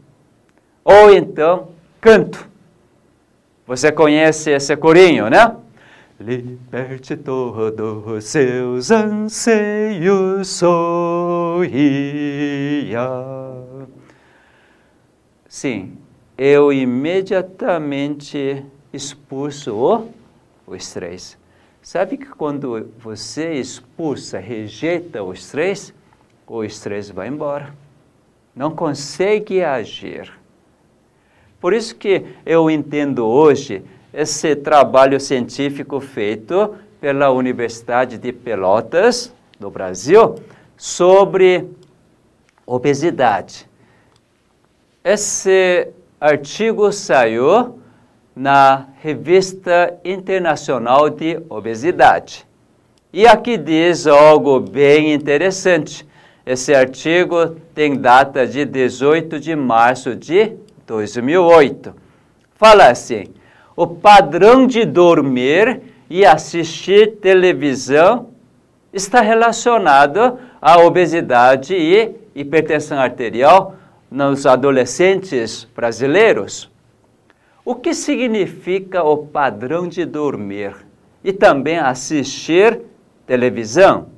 Ou 0.82 1.12
então, 1.12 1.68
canto. 2.00 2.48
Você 3.66 3.92
conhece 3.92 4.50
esse 4.50 4.74
corinho, 4.78 5.28
né? 5.28 5.54
Liberte 6.18 7.14
todos 7.18 8.24
seus 8.24 8.90
anseios, 8.90 10.48
sorria. 10.48 11.68
Sim, 15.46 15.98
eu 16.38 16.72
imediatamente 16.72 18.64
expulso 18.90 19.74
o, 19.74 20.08
o 20.66 20.74
estresse. 20.74 21.36
Sabe 21.82 22.16
que 22.16 22.26
quando 22.26 22.90
você 22.98 23.52
expulsa, 23.52 24.38
rejeita 24.38 25.22
o 25.22 25.30
estresse, 25.30 25.92
o 26.46 26.64
estresse 26.64 27.12
vai 27.12 27.28
embora. 27.28 27.82
Não 28.54 28.70
consegue 28.70 29.62
agir. 29.62 30.32
Por 31.60 31.72
isso 31.72 31.94
que 31.94 32.24
eu 32.44 32.70
entendo 32.70 33.26
hoje 33.26 33.82
esse 34.12 34.54
trabalho 34.54 35.18
científico 35.18 36.00
feito 36.00 36.74
pela 37.00 37.30
Universidade 37.30 38.18
de 38.18 38.32
Pelotas, 38.32 39.32
do 39.58 39.70
Brasil, 39.70 40.36
sobre 40.76 41.68
obesidade. 42.66 43.68
Esse 45.02 45.88
artigo 46.20 46.92
saiu 46.92 47.80
na 48.34 48.86
Revista 49.00 49.98
Internacional 50.04 51.10
de 51.10 51.40
Obesidade. 51.48 52.46
E 53.12 53.26
aqui 53.26 53.56
diz 53.56 54.06
algo 54.06 54.60
bem 54.60 55.12
interessante. 55.12 56.06
Esse 56.44 56.74
artigo 56.74 57.56
tem 57.72 57.96
data 57.96 58.44
de 58.46 58.64
18 58.64 59.38
de 59.38 59.54
março 59.54 60.16
de 60.16 60.56
2008. 60.86 61.94
Fala 62.54 62.88
assim: 62.88 63.26
o 63.76 63.86
padrão 63.86 64.66
de 64.66 64.84
dormir 64.84 65.80
e 66.10 66.26
assistir 66.26 67.16
televisão 67.20 68.30
está 68.92 69.20
relacionado 69.20 70.38
à 70.60 70.78
obesidade 70.78 71.74
e 71.74 72.14
hipertensão 72.34 72.98
arterial 72.98 73.76
nos 74.10 74.44
adolescentes 74.44 75.66
brasileiros. 75.74 76.70
O 77.64 77.76
que 77.76 77.94
significa 77.94 79.04
o 79.04 79.18
padrão 79.18 79.86
de 79.86 80.04
dormir 80.04 80.74
e 81.22 81.32
também 81.32 81.78
assistir 81.78 82.80
televisão? 83.26 84.08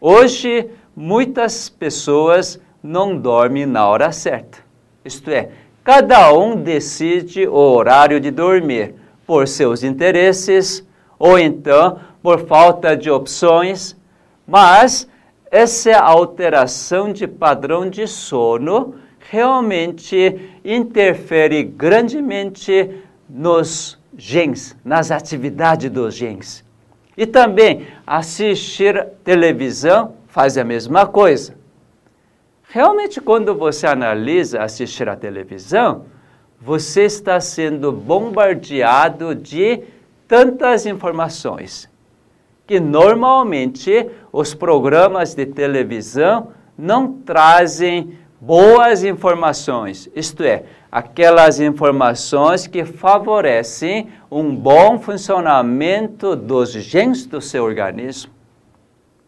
Hoje, 0.00 0.70
muitas 0.94 1.68
pessoas 1.68 2.60
não 2.82 3.16
dormem 3.16 3.66
na 3.66 3.86
hora 3.86 4.12
certa. 4.12 4.58
Isto 5.04 5.30
é, 5.30 5.50
cada 5.84 6.32
um 6.32 6.56
decide 6.56 7.46
o 7.46 7.54
horário 7.54 8.20
de 8.20 8.30
dormir 8.30 8.94
por 9.26 9.48
seus 9.48 9.82
interesses 9.82 10.86
ou 11.18 11.38
então 11.38 11.98
por 12.22 12.46
falta 12.46 12.96
de 12.96 13.10
opções, 13.10 13.96
mas 14.46 15.08
essa 15.50 15.98
alteração 15.98 17.12
de 17.12 17.26
padrão 17.26 17.88
de 17.88 18.06
sono 18.06 18.94
realmente 19.30 20.50
interfere 20.64 21.62
grandemente 21.62 22.90
nos 23.28 23.98
genes, 24.16 24.76
nas 24.84 25.10
atividades 25.10 25.90
dos 25.90 26.14
genes. 26.14 26.64
E 27.16 27.26
também 27.26 27.86
assistir 28.06 29.06
televisão 29.24 30.14
faz 30.32 30.56
a 30.56 30.64
mesma 30.64 31.06
coisa. 31.06 31.54
Realmente, 32.70 33.20
quando 33.20 33.54
você 33.54 33.86
analisa 33.86 34.62
assistir 34.62 35.06
a 35.06 35.14
televisão, 35.14 36.06
você 36.58 37.02
está 37.02 37.38
sendo 37.38 37.92
bombardeado 37.92 39.34
de 39.34 39.82
tantas 40.26 40.86
informações 40.86 41.86
que 42.66 42.80
normalmente 42.80 44.08
os 44.32 44.54
programas 44.54 45.34
de 45.34 45.44
televisão 45.44 46.48
não 46.78 47.12
trazem 47.12 48.16
boas 48.40 49.04
informações, 49.04 50.08
isto 50.16 50.42
é, 50.42 50.64
aquelas 50.90 51.60
informações 51.60 52.66
que 52.66 52.86
favorecem 52.86 54.08
um 54.30 54.56
bom 54.56 54.98
funcionamento 54.98 56.34
dos 56.34 56.72
genes 56.72 57.26
do 57.26 57.40
seu 57.42 57.64
organismo. 57.64 58.41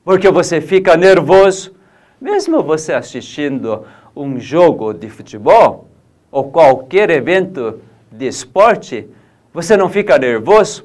Porque 0.05 0.31
você 0.31 0.61
fica 0.61 0.97
nervoso, 0.97 1.75
mesmo 2.21 2.63
você 2.63 2.93
assistindo 2.93 3.87
um 4.15 4.39
jogo 4.39 4.93
de 4.93 5.09
futebol 5.09 5.89
ou 6.31 6.51
qualquer 6.51 7.09
evento 7.11 7.81
de 8.13 8.27
esporte, 8.27 9.09
você 9.53 9.77
não 9.77 9.89
fica 9.89 10.19
nervoso? 10.19 10.85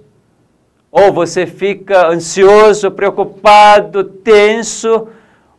Ou 0.91 1.11
você 1.11 1.45
fica 1.45 2.07
ansioso, 2.07 2.89
preocupado, 2.91 4.03
tenso, 4.03 5.07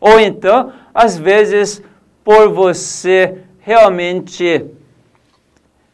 ou 0.00 0.18
então, 0.18 0.72
às 0.94 1.18
vezes, 1.18 1.82
por 2.24 2.48
você 2.48 3.38
realmente 3.60 4.64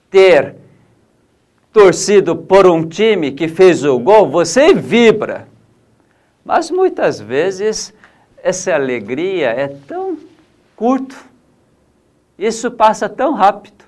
ter 0.09 0.55
torcido 1.73 2.37
por 2.37 2.67
um 2.67 2.87
time 2.87 3.33
que 3.33 3.49
fez 3.49 3.85
o 3.85 3.99
gol, 3.99 4.29
você 4.29 4.73
vibra. 4.73 5.49
Mas 6.47 6.71
muitas 6.71 7.21
vezes 7.21 7.93
essa 8.41 8.73
alegria 8.73 9.49
é 9.49 9.67
tão 9.67 10.17
curto, 10.77 11.17
isso 12.39 12.71
passa 12.71 13.09
tão 13.09 13.35
rápido. 13.35 13.85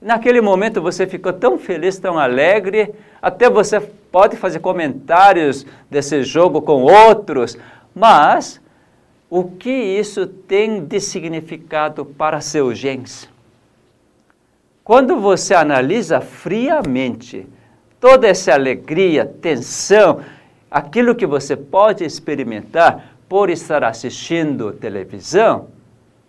Naquele 0.00 0.40
momento 0.40 0.80
você 0.80 1.08
ficou 1.08 1.32
tão 1.32 1.58
feliz, 1.58 1.98
tão 1.98 2.16
alegre, 2.16 2.94
até 3.20 3.50
você 3.50 3.80
pode 3.80 4.36
fazer 4.36 4.60
comentários 4.60 5.66
desse 5.90 6.22
jogo 6.22 6.62
com 6.62 6.84
outros, 6.84 7.58
mas 7.92 8.60
o 9.28 9.42
que 9.42 9.72
isso 9.72 10.24
tem 10.24 10.84
de 10.84 11.00
significado 11.00 12.04
para 12.04 12.40
seus 12.40 12.78
genes? 12.78 13.28
Quando 14.84 15.18
você 15.18 15.52
analisa 15.52 16.20
friamente 16.20 17.44
toda 17.98 18.28
essa 18.28 18.52
alegria, 18.52 19.26
tensão, 19.26 20.20
aquilo 20.72 21.14
que 21.14 21.26
você 21.26 21.54
pode 21.54 22.02
experimentar 22.02 23.14
por 23.28 23.50
estar 23.50 23.84
assistindo 23.84 24.72
televisão, 24.72 25.68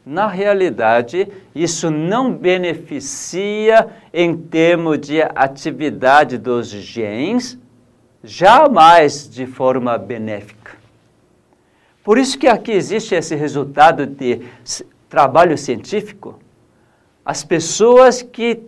na 0.05 0.27
realidade, 0.27 1.29
isso 1.55 1.89
não 1.89 2.33
beneficia 2.33 3.87
em 4.13 4.35
termos 4.35 4.99
de 4.99 5.21
atividade 5.21 6.37
dos 6.37 6.67
genes, 6.67 7.57
jamais 8.21 9.29
de 9.29 9.45
forma 9.45 9.97
benéfica. 9.97 10.73
Por 12.03 12.17
isso 12.17 12.37
que 12.37 12.47
aqui 12.47 12.73
existe 12.73 13.15
esse 13.15 13.33
resultado 13.35 14.05
de 14.05 14.41
trabalho 15.07 15.57
científico. 15.57 16.37
As 17.23 17.45
pessoas 17.45 18.21
que 18.21 18.61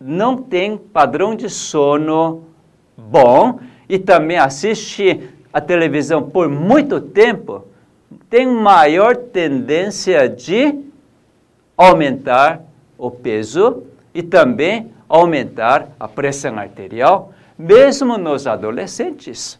não 0.00 0.38
têm 0.38 0.78
padrão 0.78 1.34
de 1.34 1.50
sono 1.50 2.44
bom 2.96 3.60
e 3.90 3.98
também 3.98 4.38
assistem 4.38 5.28
a 5.52 5.60
televisão 5.60 6.22
por 6.22 6.48
muito 6.48 7.00
tempo, 7.00 7.66
têm 8.30 8.46
maior 8.46 9.16
tendência 9.16 10.28
de 10.28 10.78
aumentar 11.76 12.62
o 12.96 13.10
peso 13.10 13.82
e 14.14 14.22
também 14.22 14.92
aumentar 15.08 15.88
a 15.98 16.06
pressão 16.06 16.56
arterial, 16.56 17.32
mesmo 17.58 18.16
nos 18.16 18.46
adolescentes. 18.46 19.58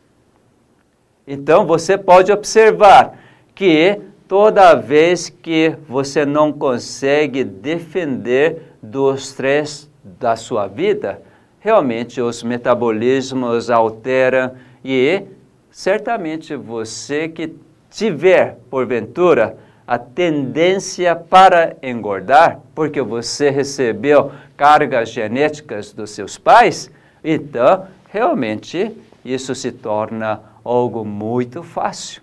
Então 1.26 1.66
você 1.66 1.98
pode 1.98 2.30
observar 2.30 3.18
que 3.52 4.00
toda 4.28 4.76
vez 4.76 5.28
que 5.28 5.74
você 5.88 6.24
não 6.24 6.52
consegue 6.52 7.42
defender 7.42 8.74
do 8.80 9.12
estresse 9.12 9.90
da 10.04 10.36
sua 10.36 10.68
vida, 10.68 11.20
realmente 11.60 12.20
os 12.20 12.42
metabolismos 12.42 13.70
alteram 13.70 14.52
e 14.84 15.22
certamente 15.70 16.56
você 16.56 17.28
que 17.28 17.54
tiver, 17.90 18.58
porventura, 18.70 19.56
a 19.86 19.98
tendência 19.98 21.14
para 21.14 21.76
engordar, 21.82 22.60
porque 22.74 23.02
você 23.02 23.50
recebeu 23.50 24.32
cargas 24.56 25.10
genéticas 25.10 25.92
dos 25.92 26.10
seus 26.10 26.38
pais, 26.38 26.90
então 27.22 27.86
realmente 28.08 28.96
isso 29.24 29.54
se 29.54 29.70
torna 29.70 30.40
algo 30.64 31.04
muito 31.04 31.62
fácil. 31.62 32.22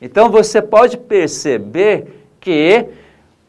Então 0.00 0.30
você 0.30 0.60
pode 0.60 0.96
perceber 0.96 2.26
que 2.40 2.86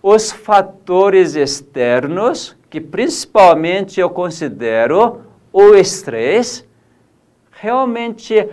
os 0.01 0.32
fatores 0.32 1.36
externos, 1.36 2.55
que 2.70 2.80
principalmente 2.80 3.99
eu 3.99 4.09
considero 4.09 5.22
o 5.51 5.74
estresse 5.74 6.65
realmente 7.51 8.47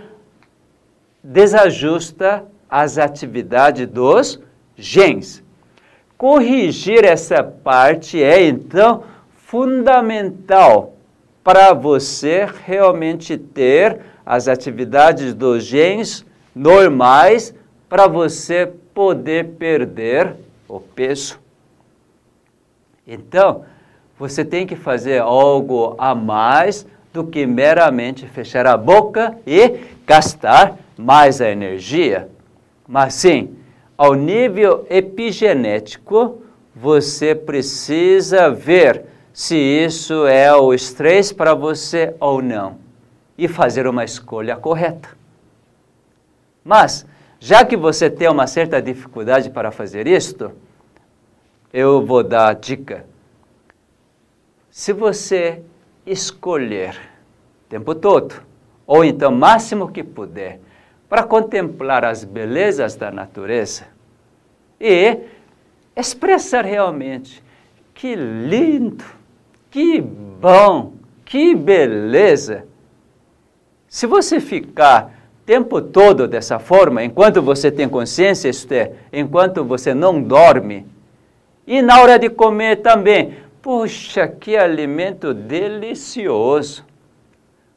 desajusta 1.23 2.45
as 2.69 2.97
atividades 2.97 3.87
dos 3.87 4.39
genes. 4.75 5.43
Corrigir 6.17 7.05
essa 7.05 7.43
parte 7.43 8.21
é 8.21 8.43
então 8.43 9.03
fundamental 9.35 10.95
para 11.43 11.73
você 11.73 12.47
realmente 12.65 13.37
ter 13.37 14.01
as 14.25 14.47
atividades 14.47 15.33
dos 15.33 15.63
genes 15.63 16.25
normais 16.53 17.53
para 17.87 18.07
você 18.07 18.69
poder 18.93 19.51
perder 19.57 20.35
o 20.67 20.79
peso. 20.79 21.39
Então, 23.07 23.63
você 24.17 24.43
tem 24.43 24.65
que 24.65 24.75
fazer 24.75 25.21
algo 25.21 25.95
a 25.97 26.15
mais 26.15 26.85
do 27.13 27.23
que 27.23 27.45
meramente 27.45 28.27
fechar 28.27 28.65
a 28.65 28.75
boca 28.75 29.37
e 29.45 29.79
gastar 30.05 30.77
mais 30.97 31.41
a 31.41 31.49
energia. 31.49 32.29
Mas 32.87 33.13
sim, 33.15 33.55
ao 33.97 34.13
nível 34.13 34.85
epigenético, 34.89 36.41
você 36.75 37.33
precisa 37.33 38.49
ver 38.49 39.03
se 39.33 39.55
isso 39.55 40.25
é 40.25 40.55
o 40.55 40.73
estresse 40.73 41.33
para 41.33 41.53
você 41.53 42.15
ou 42.19 42.41
não 42.41 42.77
e 43.37 43.47
fazer 43.47 43.87
uma 43.87 44.03
escolha 44.03 44.55
correta. 44.55 45.09
Mas, 46.63 47.05
já 47.39 47.63
que 47.63 47.77
você 47.77 48.09
tem 48.09 48.27
uma 48.27 48.47
certa 48.47 48.81
dificuldade 48.81 49.49
para 49.49 49.71
fazer 49.71 50.07
isto, 50.07 50.51
eu 51.71 52.03
vou 52.05 52.23
dar 52.23 52.49
a 52.49 52.53
dica. 52.53 53.05
Se 54.77 54.93
você 54.93 55.63
escolher 56.05 56.91
o 56.91 57.67
tempo 57.67 57.95
todo, 57.95 58.35
ou 58.85 59.03
então 59.03 59.31
máximo 59.31 59.87
que 59.87 60.03
puder, 60.03 60.59
para 61.09 61.23
contemplar 61.23 62.05
as 62.05 62.23
belezas 62.23 62.95
da 62.95 63.09
natureza 63.09 63.85
e 64.79 65.17
expressar 65.95 66.63
realmente 66.63 67.43
que 67.95 68.13
lindo, 68.13 69.03
que 69.71 69.99
bom, 69.99 70.93
que 71.25 71.55
beleza. 71.55 72.63
Se 73.87 74.05
você 74.05 74.39
ficar 74.39 75.11
tempo 75.43 75.81
todo 75.81 76.27
dessa 76.27 76.59
forma, 76.59 77.03
enquanto 77.03 77.41
você 77.41 77.71
tem 77.71 77.89
consciência, 77.89 78.47
isto 78.47 78.71
é, 78.73 78.91
enquanto 79.11 79.65
você 79.65 79.95
não 79.95 80.21
dorme, 80.21 80.85
e 81.65 81.81
na 81.81 81.99
hora 81.99 82.19
de 82.19 82.29
comer 82.29 82.75
também, 82.77 83.46
puxa, 83.67 84.29
que 84.29 84.55
alimento 84.55 85.33
delicioso. 85.33 86.85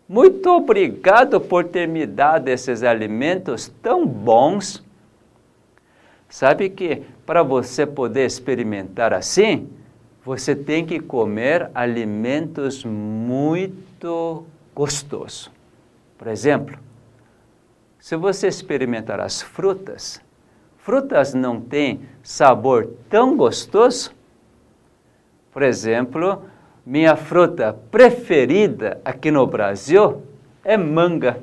Muito 0.09 0.49
obrigado 0.49 1.41
por 1.41 1.65
ter 1.65 1.89
me 1.89 2.07
dado 2.07 2.47
esses 2.47 2.85
alimentos 2.85 3.67
tão 3.83 4.07
bons. 4.07 4.85
Sabe 6.29 6.71
que 6.71 7.03
para 7.27 7.43
você 7.43 7.85
poder 7.85 8.25
experimentar 8.25 9.13
assim, 9.13 9.69
você 10.25 10.55
tem 10.55 10.87
que 10.87 11.01
comer 11.01 11.69
alimentos 11.75 12.85
muito 12.85 14.47
gostosos. 14.73 15.51
Por 16.17 16.29
exemplo, 16.29 16.79
se 17.99 18.15
você 18.15 18.47
experimentar 18.47 19.19
as 19.19 19.43
frutas, 19.43 20.23
frutas 20.79 21.35
não 21.35 21.61
têm 21.61 22.03
sabor 22.23 22.89
tão 23.09 23.37
gostoso? 23.37 24.20
Por 25.53 25.63
exemplo, 25.63 26.43
minha 26.85 27.17
fruta 27.17 27.77
preferida 27.91 29.01
aqui 29.05 29.31
no 29.31 29.47
Brasil 29.47 30.23
é 30.65 30.77
manga. 30.77 31.43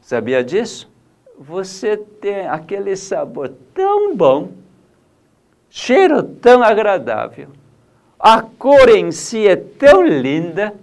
Sabia 0.00 0.42
disso? 0.42 0.92
Você 1.38 1.96
tem 1.96 2.46
aquele 2.46 2.94
sabor 2.94 3.52
tão 3.74 4.16
bom, 4.16 4.52
cheiro 5.68 6.22
tão 6.22 6.62
agradável, 6.62 7.48
a 8.18 8.40
cor 8.40 8.88
em 8.88 9.10
si 9.10 9.48
é 9.48 9.56
tão 9.56 10.06
linda, 10.06 10.74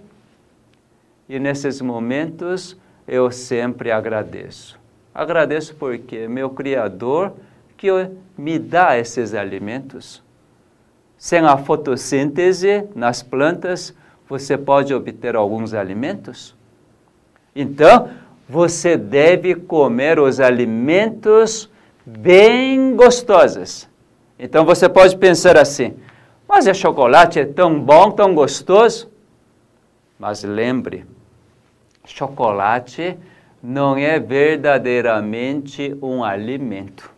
e 1.28 1.38
nesses 1.38 1.80
momentos 1.80 2.76
eu 3.08 3.30
sempre 3.30 3.90
agradeço. 3.90 4.78
Agradeço 5.14 5.74
porque 5.74 6.28
meu 6.28 6.50
Criador 6.50 7.32
que 7.76 7.88
me 8.36 8.58
dá 8.58 8.96
esses 8.96 9.34
alimentos. 9.34 10.22
Sem 11.22 11.38
a 11.38 11.56
fotossíntese 11.56 12.82
nas 12.96 13.22
plantas, 13.22 13.94
você 14.28 14.58
pode 14.58 14.92
obter 14.92 15.36
alguns 15.36 15.72
alimentos. 15.72 16.52
Então, 17.54 18.10
você 18.48 18.96
deve 18.96 19.54
comer 19.54 20.18
os 20.18 20.40
alimentos 20.40 21.70
bem 22.04 22.96
gostosos. 22.96 23.88
Então 24.36 24.64
você 24.64 24.88
pode 24.88 25.16
pensar 25.16 25.56
assim: 25.56 25.94
mas 26.48 26.66
o 26.66 26.74
chocolate 26.74 27.38
é 27.38 27.44
tão 27.44 27.80
bom, 27.80 28.10
tão 28.10 28.34
gostoso. 28.34 29.08
Mas 30.18 30.42
lembre, 30.42 31.06
chocolate 32.04 33.16
não 33.62 33.96
é 33.96 34.18
verdadeiramente 34.18 35.96
um 36.02 36.24
alimento. 36.24 37.11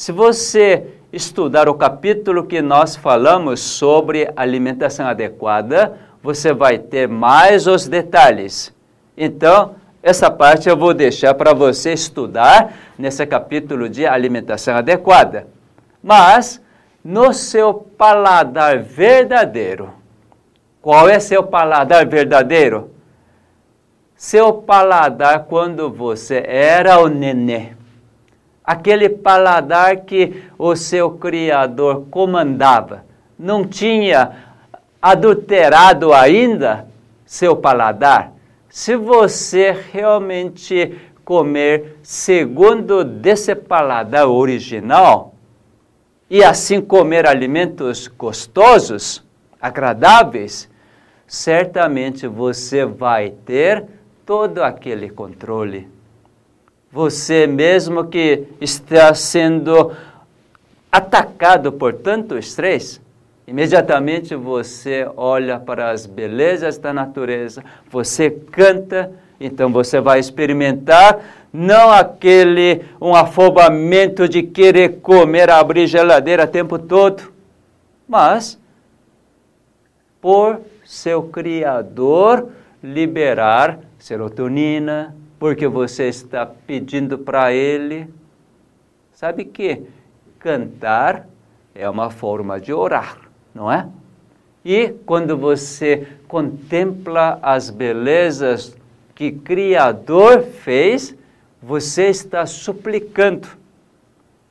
Se 0.00 0.12
você 0.12 0.94
estudar 1.12 1.68
o 1.68 1.74
capítulo 1.74 2.46
que 2.46 2.62
nós 2.62 2.96
falamos 2.96 3.60
sobre 3.60 4.32
alimentação 4.34 5.06
adequada, 5.06 5.98
você 6.22 6.54
vai 6.54 6.78
ter 6.78 7.06
mais 7.06 7.66
os 7.66 7.86
detalhes. 7.86 8.74
Então, 9.14 9.74
essa 10.02 10.30
parte 10.30 10.70
eu 10.70 10.74
vou 10.74 10.94
deixar 10.94 11.34
para 11.34 11.52
você 11.52 11.92
estudar 11.92 12.72
nesse 12.98 13.26
capítulo 13.26 13.90
de 13.90 14.06
alimentação 14.06 14.74
adequada. 14.74 15.48
Mas, 16.02 16.62
no 17.04 17.34
seu 17.34 17.74
paladar 17.74 18.78
verdadeiro, 18.78 19.92
qual 20.80 21.10
é 21.10 21.20
seu 21.20 21.42
paladar 21.42 22.06
verdadeiro? 22.06 22.90
Seu 24.16 24.50
paladar 24.54 25.44
quando 25.44 25.90
você 25.90 26.42
era 26.46 26.98
o 26.98 27.06
nenê 27.06 27.79
aquele 28.70 29.08
paladar 29.08 29.96
que 30.02 30.44
o 30.56 30.76
seu 30.76 31.10
Criador 31.10 32.06
comandava. 32.08 33.04
Não 33.36 33.66
tinha 33.66 34.30
adulterado 35.02 36.12
ainda 36.12 36.86
seu 37.26 37.56
paladar. 37.56 38.32
Se 38.68 38.94
você 38.94 39.76
realmente 39.92 40.96
comer 41.24 41.98
segundo 42.00 43.02
desse 43.02 43.56
paladar 43.56 44.28
original, 44.28 45.34
e 46.28 46.44
assim 46.44 46.80
comer 46.80 47.26
alimentos 47.26 48.06
gostosos, 48.06 49.20
agradáveis, 49.60 50.70
certamente 51.26 52.28
você 52.28 52.84
vai 52.84 53.30
ter 53.30 53.84
todo 54.24 54.62
aquele 54.62 55.10
controle 55.10 55.88
você 56.92 57.46
mesmo 57.46 58.04
que 58.04 58.44
está 58.60 59.14
sendo 59.14 59.92
atacado 60.90 61.72
por 61.72 61.94
tanto 61.94 62.36
estresse, 62.36 63.00
imediatamente 63.46 64.34
você 64.34 65.08
olha 65.16 65.58
para 65.58 65.90
as 65.90 66.04
belezas 66.04 66.78
da 66.78 66.92
natureza, 66.92 67.64
você 67.88 68.30
canta, 68.30 69.12
então 69.40 69.72
você 69.72 70.00
vai 70.00 70.18
experimentar 70.18 71.20
não 71.52 71.90
aquele 71.90 72.84
um 73.00 73.14
afobamento 73.14 74.28
de 74.28 74.42
querer 74.42 75.00
comer, 75.00 75.50
abrir 75.50 75.86
geladeira 75.86 76.44
o 76.44 76.48
tempo 76.48 76.78
todo, 76.78 77.32
mas 78.08 78.58
por 80.20 80.60
seu 80.84 81.22
Criador 81.22 82.48
liberar 82.82 83.78
serotonina, 83.98 85.14
porque 85.40 85.66
você 85.66 86.04
está 86.04 86.44
pedindo 86.44 87.16
para 87.18 87.50
Ele. 87.50 88.06
Sabe 89.10 89.46
que 89.46 89.82
cantar 90.38 91.26
é 91.74 91.88
uma 91.88 92.10
forma 92.10 92.60
de 92.60 92.74
orar, 92.74 93.18
não 93.54 93.72
é? 93.72 93.88
E 94.62 94.90
quando 95.06 95.38
você 95.38 96.06
contempla 96.28 97.38
as 97.40 97.70
belezas 97.70 98.76
que 99.14 99.32
Criador 99.32 100.42
fez, 100.42 101.16
você 101.62 102.08
está 102.08 102.44
suplicando. 102.44 103.48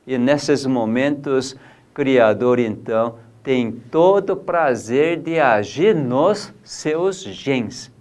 E 0.04 0.18
nesses 0.18 0.66
momentos, 0.66 1.56
Criador 1.94 2.58
então 2.58 3.14
tem 3.44 3.70
todo 3.70 4.30
o 4.30 4.36
prazer 4.36 5.20
de 5.20 5.38
agir 5.38 5.94
nos 5.94 6.52
seus 6.64 7.22
genes. 7.22 7.92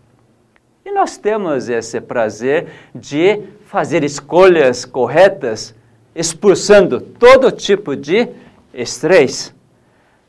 E 0.90 0.92
nós 0.92 1.18
temos 1.18 1.70
esse 1.70 2.02
prazer 2.02 2.66
de 2.96 3.44
fazer 3.68 4.04
escolhas 4.04 4.86
corretas, 4.86 5.76
expulsando 6.16 7.00
todo 7.00 7.52
tipo 7.52 7.96
de 7.96 8.28
estresse. 8.74 9.54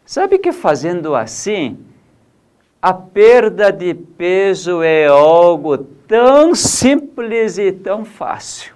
Sabe 0.04 0.38
que 0.38 0.52
fazendo 0.52 1.14
assim, 1.14 1.78
a 2.82 2.92
perda 2.92 3.72
de 3.72 3.94
peso 3.94 4.82
é 4.82 5.06
algo 5.06 5.78
tão 5.78 6.54
simples 6.54 7.56
e 7.56 7.72
tão 7.72 8.04
fácil. 8.04 8.74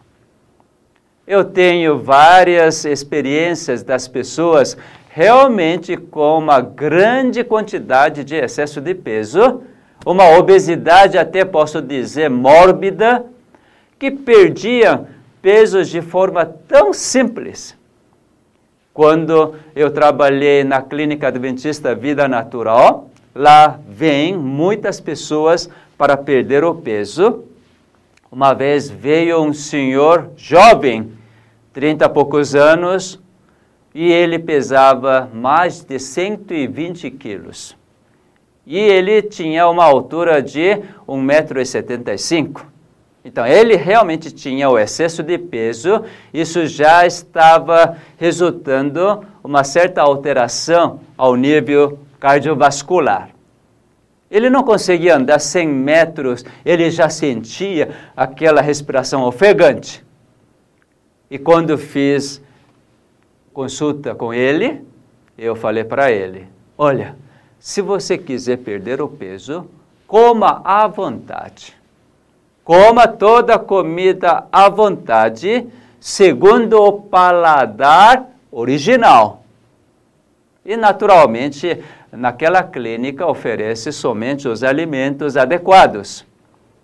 Eu 1.26 1.44
tenho 1.44 1.98
várias 1.98 2.86
experiências 2.86 3.82
das 3.82 4.08
pessoas 4.08 4.74
realmente 5.10 5.98
com 5.98 6.38
uma 6.38 6.62
grande 6.62 7.44
quantidade 7.44 8.24
de 8.24 8.36
excesso 8.36 8.80
de 8.80 8.94
peso, 8.94 9.62
uma 10.04 10.36
obesidade, 10.36 11.16
até 11.16 11.44
posso 11.44 11.80
dizer, 11.80 12.28
mórbida, 12.28 13.24
que 13.98 14.10
perdiam 14.10 15.06
pesos 15.40 15.88
de 15.88 16.02
forma 16.02 16.44
tão 16.44 16.92
simples. 16.92 17.76
Quando 18.92 19.54
eu 19.74 19.90
trabalhei 19.90 20.62
na 20.62 20.80
Clínica 20.80 21.28
Adventista 21.28 21.94
Vida 21.94 22.28
Natural, 22.28 23.08
lá 23.34 23.80
vêm 23.88 24.36
muitas 24.36 25.00
pessoas 25.00 25.68
para 25.98 26.16
perder 26.16 26.64
o 26.64 26.74
peso. 26.74 27.44
Uma 28.30 28.52
vez 28.52 28.88
veio 28.88 29.42
um 29.42 29.52
senhor 29.52 30.30
jovem, 30.36 31.12
30 31.72 32.04
e 32.04 32.08
poucos 32.08 32.54
anos, 32.54 33.20
e 33.94 34.10
ele 34.10 34.38
pesava 34.38 35.28
mais 35.32 35.82
de 35.82 35.98
120 35.98 37.10
quilos. 37.12 37.76
E 38.66 38.78
ele 38.78 39.22
tinha 39.22 39.68
uma 39.68 39.84
altura 39.84 40.42
de 40.42 40.80
1,75m. 41.06 42.62
Então, 43.24 43.46
ele 43.46 43.74
realmente 43.74 44.30
tinha 44.30 44.68
o 44.68 44.78
excesso 44.78 45.22
de 45.22 45.38
peso, 45.38 46.04
isso 46.32 46.66
já 46.66 47.06
estava 47.06 47.96
resultando 48.18 49.24
uma 49.42 49.64
certa 49.64 50.02
alteração 50.02 51.00
ao 51.16 51.34
nível 51.34 51.98
cardiovascular. 52.20 53.30
Ele 54.30 54.50
não 54.50 54.62
conseguia 54.62 55.16
andar 55.16 55.38
100 55.38 55.68
metros, 55.68 56.44
ele 56.64 56.90
já 56.90 57.08
sentia 57.08 57.94
aquela 58.16 58.60
respiração 58.60 59.22
ofegante. 59.22 60.04
E 61.30 61.38
quando 61.38 61.78
fiz 61.78 62.42
consulta 63.54 64.14
com 64.14 64.34
ele, 64.34 64.82
eu 65.38 65.56
falei 65.56 65.84
para 65.84 66.10
ele: 66.10 66.46
Olha, 66.76 67.16
se 67.64 67.80
você 67.80 68.18
quiser 68.18 68.58
perder 68.58 69.00
o 69.00 69.08
peso, 69.08 69.66
coma 70.06 70.60
à 70.66 70.86
vontade. 70.86 71.74
Coma 72.62 73.08
toda 73.08 73.58
comida 73.58 74.44
à 74.52 74.68
vontade, 74.68 75.66
segundo 75.98 76.74
o 76.74 76.92
paladar 76.92 78.28
original. 78.52 79.44
E, 80.62 80.76
naturalmente, 80.76 81.82
naquela 82.12 82.62
clínica 82.62 83.26
oferece 83.26 83.92
somente 83.92 84.46
os 84.46 84.62
alimentos 84.62 85.34
adequados. 85.34 86.22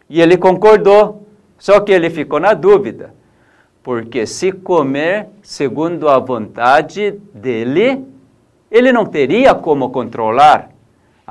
E 0.09 0.19
ele 0.19 0.39
concordou, 0.39 1.27
só 1.59 1.81
que 1.81 1.93
ele 1.93 2.09
ficou 2.09 2.41
na 2.41 2.55
dúvida, 2.55 3.13
porque 3.83 4.27
se 4.27 4.51
comer 4.51 5.29
segundo 5.43 6.09
a 6.09 6.19
vontade 6.19 7.21
dele, 7.35 8.03
ele 8.71 8.93
não 8.93 9.05
teria 9.05 9.55
como 9.55 9.91
controlar. 9.91 10.70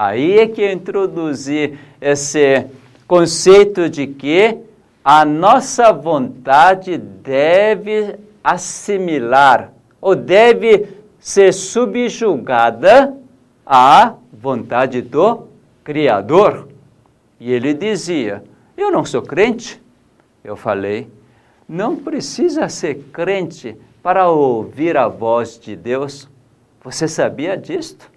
Aí 0.02 0.40
é 0.40 0.48
que 0.48 0.72
introduzi 0.72 1.78
esse 2.00 2.66
conceito 3.06 3.90
de 3.90 4.08
que 4.08 4.58
a 5.04 5.26
nossa 5.26 5.92
vontade 5.92 6.98
deve 6.98 8.16
assimilar 8.42 9.74
ou 10.00 10.16
deve 10.16 10.88
ser 11.20 11.54
subjugada 11.54 13.14
à 13.66 14.14
vontade 14.32 15.02
do 15.02 15.50
Criador. 15.84 16.70
E 17.38 17.52
ele 17.52 17.74
dizia: 17.74 18.42
Eu 18.78 18.94
não 18.94 19.04
sou 19.04 19.22
crente. 19.22 19.82
Eu 20.42 20.56
falei: 20.56 21.10
Não 21.68 21.98
precisa 21.98 22.70
ser 22.70 23.04
crente 23.12 23.76
para 24.02 24.30
ouvir 24.30 24.96
a 24.96 25.10
voz 25.10 25.60
de 25.60 25.76
Deus. 25.76 26.26
Você 26.86 27.06
sabia 27.06 27.58
disto? 27.58 28.10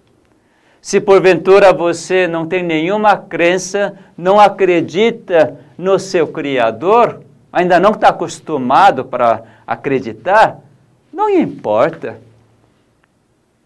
Se 0.83 0.99
porventura 0.99 1.71
você 1.71 2.27
não 2.27 2.45
tem 2.45 2.61
nenhuma 2.61 3.15
crença, 3.15 3.97
não 4.17 4.37
acredita 4.37 5.57
no 5.77 5.97
seu 5.97 6.27
Criador, 6.27 7.21
ainda 7.53 7.79
não 7.79 7.91
está 7.91 8.09
acostumado 8.09 9.05
para 9.05 9.43
acreditar, 9.65 10.59
não 11.11 11.29
importa. 11.29 12.19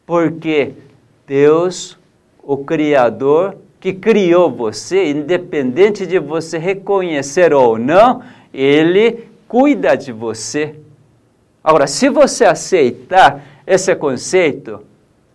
Porque 0.05 0.74
Deus, 1.26 1.97
o 2.43 2.55
Criador, 2.57 3.57
que 3.80 3.93
criou 3.93 4.51
você, 4.51 5.09
independente 5.09 6.05
de 6.05 6.20
você 6.20 6.59
reconhecer 6.59 7.51
ou 7.51 7.80
não, 7.80 8.22
Ele 8.53 9.28
cuida 9.47 9.97
de 9.97 10.11
você. 10.11 10.76
Agora, 11.63 11.88
se 11.88 12.09
você 12.09 12.45
aceitar 12.45 13.41
esse 13.65 13.95
conceito 13.95 14.84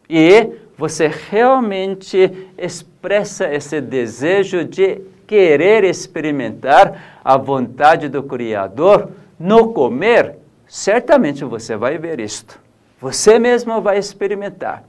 e 0.08 0.61
você 0.82 1.06
realmente 1.06 2.50
expressa 2.58 3.48
esse 3.54 3.80
desejo 3.80 4.64
de 4.64 5.00
querer 5.28 5.84
experimentar 5.84 7.20
a 7.24 7.36
vontade 7.36 8.08
do 8.08 8.20
Criador 8.20 9.10
no 9.38 9.72
comer, 9.72 10.40
certamente 10.66 11.44
você 11.44 11.76
vai 11.76 11.98
ver 11.98 12.18
isto. 12.18 12.58
Você 13.00 13.38
mesmo 13.38 13.80
vai 13.80 13.96
experimentar. 13.96 14.82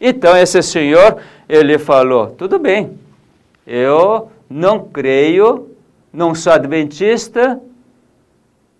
Então 0.00 0.36
esse 0.36 0.60
senhor, 0.60 1.18
ele 1.48 1.78
falou: 1.78 2.30
tudo 2.30 2.58
bem, 2.58 2.98
eu 3.64 4.32
não 4.50 4.88
creio, 4.88 5.70
não 6.12 6.34
sou 6.34 6.52
adventista, 6.52 7.60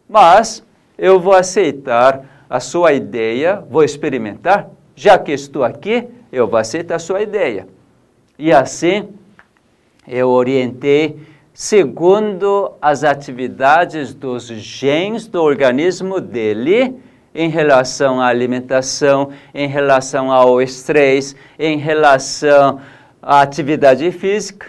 mas 0.09 0.65
eu 0.99 1.21
vou 1.21 1.35
aceitar 1.35 2.25
a 2.51 2.59
sua 2.59 2.95
ideia, 2.95 3.63
vou 3.71 3.85
experimentar, 3.85 4.69
já 4.97 5.17
que 5.17 5.31
estou 5.31 5.63
aqui, 5.63 6.18
eu 6.33 6.47
vou 6.47 6.59
aceitar 6.59 6.97
a 6.97 6.99
sua 6.99 7.23
ideia. 7.23 7.67
E 8.39 8.53
assim, 8.53 9.09
eu 10.07 10.29
orientei 10.29 11.19
segundo 11.53 12.73
as 12.81 13.03
atividades 13.03 14.15
dos 14.15 14.47
genes 14.47 15.27
do 15.27 15.43
organismo 15.43 16.21
dele, 16.21 16.97
em 17.35 17.49
relação 17.49 18.21
à 18.21 18.27
alimentação, 18.27 19.31
em 19.55 19.67
relação 19.67 20.33
ao 20.33 20.63
estresse, 20.63 21.35
em 21.59 21.77
relação 21.77 22.81
à 23.21 23.41
atividade 23.41 24.11
física. 24.13 24.69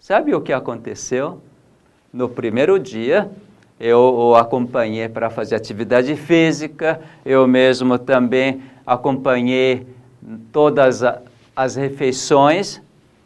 Sabe 0.00 0.34
o 0.34 0.40
que 0.40 0.52
aconteceu? 0.52 1.40
No 2.12 2.28
primeiro 2.28 2.78
dia, 2.78 3.30
eu 3.78 3.98
o 3.98 4.34
acompanhei 4.34 5.08
para 5.08 5.30
fazer 5.30 5.54
atividade 5.54 6.16
física, 6.16 7.00
eu 7.24 7.46
mesmo 7.46 7.98
também 7.98 8.60
acompanhei 8.84 9.86
todas 10.52 11.02
as 11.54 11.76
refeições, 11.76 12.80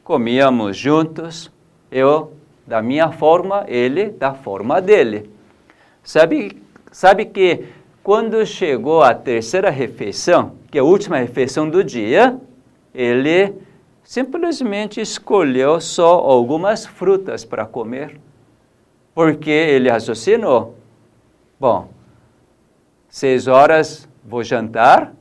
comíamos 0.04 0.76
juntos, 0.76 1.50
eu 1.90 2.32
da 2.66 2.80
minha 2.80 3.10
forma, 3.10 3.64
ele 3.68 4.10
da 4.10 4.34
forma 4.34 4.80
dele. 4.80 5.30
Sabe, 6.02 6.62
sabe 6.90 7.26
que 7.26 7.66
quando 8.02 8.44
chegou 8.46 9.02
a 9.02 9.14
terceira 9.14 9.70
refeição, 9.70 10.52
que 10.70 10.78
é 10.78 10.80
a 10.80 10.84
última 10.84 11.18
refeição 11.18 11.68
do 11.68 11.84
dia, 11.84 12.38
ele 12.94 13.54
simplesmente 14.02 15.00
escolheu 15.00 15.80
só 15.80 16.18
algumas 16.18 16.86
frutas 16.86 17.44
para 17.44 17.66
comer, 17.66 18.18
porque 19.14 19.50
ele 19.50 19.90
raciocinou: 19.90 20.76
bom, 21.60 21.88
seis 23.08 23.46
horas 23.46 24.08
vou 24.24 24.42
jantar 24.42 25.12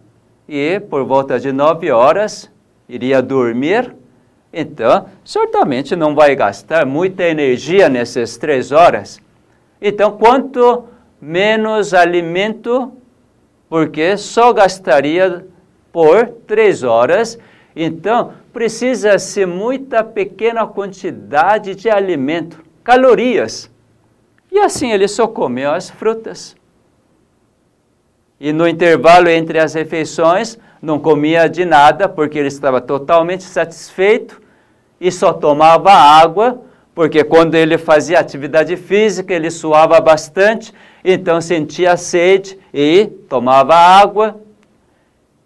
e 0.53 0.81
por 0.81 1.05
volta 1.05 1.39
de 1.39 1.49
nove 1.53 1.89
horas 1.91 2.51
iria 2.89 3.21
dormir. 3.21 3.95
Então, 4.51 5.05
certamente 5.23 5.95
não 5.95 6.13
vai 6.13 6.35
gastar 6.35 6.85
muita 6.85 7.23
energia 7.23 7.87
nessas 7.87 8.35
três 8.35 8.73
horas. 8.73 9.21
Então, 9.81 10.11
quanto 10.17 10.83
menos 11.21 11.93
alimento, 11.93 12.91
porque 13.69 14.17
só 14.17 14.51
gastaria 14.51 15.47
por 15.89 16.27
três 16.45 16.83
horas. 16.83 17.39
Então, 17.73 18.33
precisa-se 18.51 19.45
muita 19.45 20.03
pequena 20.03 20.67
quantidade 20.67 21.75
de 21.75 21.89
alimento, 21.89 22.61
calorias. 22.83 23.71
E 24.51 24.59
assim 24.59 24.91
ele 24.91 25.07
só 25.07 25.27
comeu 25.27 25.71
as 25.71 25.89
frutas. 25.89 26.57
E 28.41 28.51
no 28.51 28.67
intervalo 28.67 29.29
entre 29.29 29.57
as 29.57 29.73
refeições, 29.73 30.57
não 30.81 30.99
comia 30.99 31.47
de 31.47 31.63
nada, 31.63 32.09
porque 32.09 32.37
ele 32.37 32.49
estava 32.49 32.81
totalmente 32.81 33.43
satisfeito 33.43 34.41
e 34.99 35.11
só 35.11 35.31
tomava 35.31 35.93
água 35.93 36.61
porque 36.93 37.23
quando 37.23 37.55
ele 37.55 37.77
fazia 37.77 38.19
atividade 38.19 38.75
física, 38.75 39.33
ele 39.33 39.49
suava 39.49 39.99
bastante, 40.01 40.73
então 41.03 41.39
sentia 41.39 41.95
sede 41.95 42.59
e 42.73 43.05
tomava 43.29 43.75
água. 43.75 44.41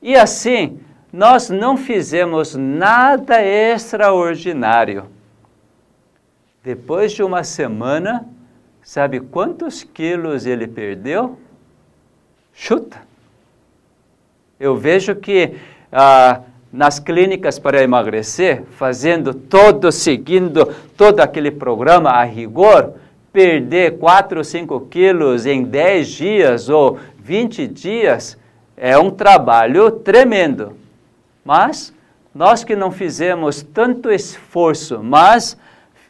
E 0.02 0.16
assim, 0.16 0.80
nós 1.14 1.50
não 1.50 1.78
fizemos 1.78 2.56
nada 2.56 3.42
extraordinário. 3.44 5.06
Depois 6.64 7.12
de 7.12 7.22
uma 7.22 7.44
semana, 7.44 8.28
sabe 8.82 9.20
quantos 9.20 9.84
quilos 9.84 10.48
ele 10.48 10.68
perdeu? 10.68 11.38
Chuta. 12.56 13.02
Eu 14.58 14.78
vejo 14.78 15.14
que 15.16 15.56
ah, 15.92 16.42
nas 16.72 16.98
clínicas 17.00 17.60
para 17.60 17.84
emagrecer, 17.84 18.64
fazendo 18.72 19.34
todo, 19.34 19.92
seguindo 19.92 20.74
todo 20.98 21.20
aquele 21.20 21.52
programa 21.52 22.12
a 22.12 22.24
rigor, 22.24 22.94
perder 23.32 23.98
4 23.98 24.38
ou 24.38 24.44
5 24.44 24.80
quilos 24.88 25.46
em 25.46 25.64
10 25.64 26.08
dias 26.08 26.70
ou 26.70 26.98
20 27.20 27.68
dias 27.68 28.38
é 28.78 28.98
um 28.98 29.12
trabalho 29.12 29.92
tremendo. 29.92 30.74
Mas 31.44 31.94
nós 32.34 32.64
que 32.64 32.76
não 32.76 32.92
fizemos 32.92 33.62
tanto 33.62 34.10
esforço, 34.10 35.04
mas 35.04 35.58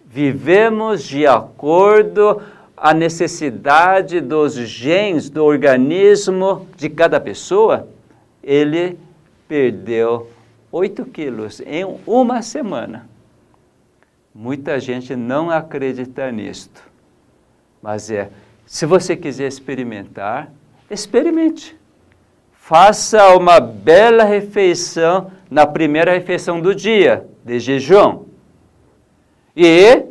vivemos 0.05 1.03
de 1.03 1.25
acordo 1.25 2.41
a 2.77 2.93
necessidade 2.93 4.19
dos 4.19 4.55
genes 4.55 5.29
do 5.29 5.43
organismo 5.43 6.67
de 6.75 6.89
cada 6.89 7.19
pessoa, 7.19 7.87
ele 8.43 8.97
perdeu 9.47 10.29
8 10.71 11.05
quilos 11.05 11.61
em 11.61 11.85
uma 12.05 12.41
semana. 12.41 13.07
Muita 14.33 14.79
gente 14.79 15.15
não 15.15 15.49
acredita 15.49 16.29
nisto. 16.31 16.83
Mas 17.81 18.11
é, 18.11 18.29
se 18.65 18.85
você 18.85 19.15
quiser 19.15 19.47
experimentar, 19.47 20.51
experimente. 20.89 21.77
Faça 22.51 23.35
uma 23.35 23.59
bela 23.59 24.23
refeição 24.23 25.31
na 25.49 25.65
primeira 25.65 26.11
refeição 26.11 26.59
do 26.59 26.75
dia, 26.75 27.25
de 27.45 27.59
jejum. 27.59 28.25
E 29.55 30.03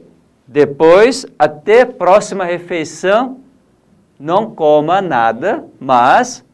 depois, 0.55 1.26
até 1.36 1.80
a 1.80 1.86
próxima 1.86 2.44
refeição, 2.44 3.40
não 4.16 4.52
coma 4.55 5.02
nada, 5.02 5.64
mas 5.80 6.44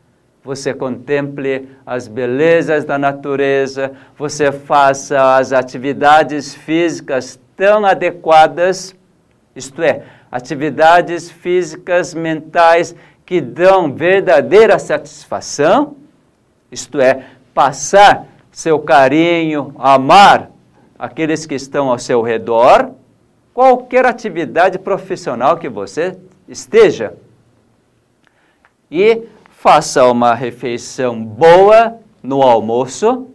você 0.42 0.72
contemple 0.72 1.68
as 1.84 2.09
belezas 2.09 2.86
da 2.86 2.96
natureza, 2.96 3.92
você 4.16 4.51
faça 4.51 5.36
as 5.36 5.53
atividades 5.53 6.55
físicas 6.55 7.38
tão 7.55 7.84
adequadas, 7.84 8.96
isto 9.55 9.82
é, 9.82 10.05
atividades 10.32 11.30
físicas 11.30 12.14
mentais 12.14 12.96
que 13.26 13.38
dão 13.38 13.92
verdadeira 13.92 14.78
satisfação, 14.78 15.94
isto 16.72 16.98
é, 16.98 17.26
passar 17.53 18.24
seu 18.51 18.78
carinho, 18.78 19.74
amar 19.78 20.51
aqueles 20.98 21.44
que 21.44 21.55
estão 21.55 21.90
ao 21.90 21.98
seu 21.98 22.22
redor, 22.22 22.94
qualquer 23.55 24.07
atividade 24.07 24.78
profissional 24.78 25.57
que 25.57 25.68
você 25.68 26.18
esteja. 26.48 27.14
E 28.90 29.22
faça 29.51 30.07
uma 30.07 30.34
refeição 30.34 31.22
boa 31.22 31.98
no 32.22 32.42
almoço 32.42 33.28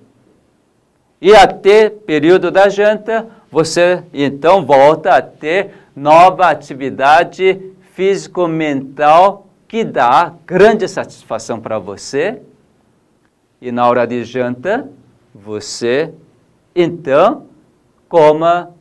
e 1.22 1.34
até 1.34 1.90
período 1.90 2.52
da 2.52 2.68
janta, 2.68 3.28
você 3.50 4.04
então 4.14 4.66
volta 4.66 5.16
a 5.16 5.22
ter 5.22 5.72
nova 5.96 6.50
atividade 6.50 7.74
físico-mental 7.94 9.48
que 9.68 9.84
dá 9.84 10.34
grande 10.46 10.88
satisfação 10.88 11.60
para 11.60 11.80
você. 11.80 12.42
E 13.62 13.72
na 13.72 13.88
hora 13.88 14.06
de 14.06 14.24
janta, 14.26 14.90
você 15.34 16.14
então 16.76 17.46
coma 18.10 18.75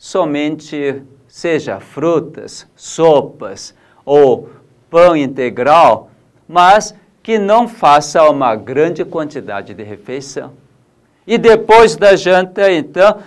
somente 0.00 1.02
seja 1.28 1.78
frutas, 1.78 2.66
sopas 2.74 3.74
ou 4.02 4.48
pão 4.88 5.14
integral, 5.14 6.10
mas 6.48 6.94
que 7.22 7.38
não 7.38 7.68
faça 7.68 8.24
uma 8.30 8.56
grande 8.56 9.04
quantidade 9.04 9.74
de 9.74 9.82
refeição. 9.82 10.54
E 11.26 11.36
depois 11.36 11.96
da 11.96 12.16
janta, 12.16 12.72
então, 12.72 13.18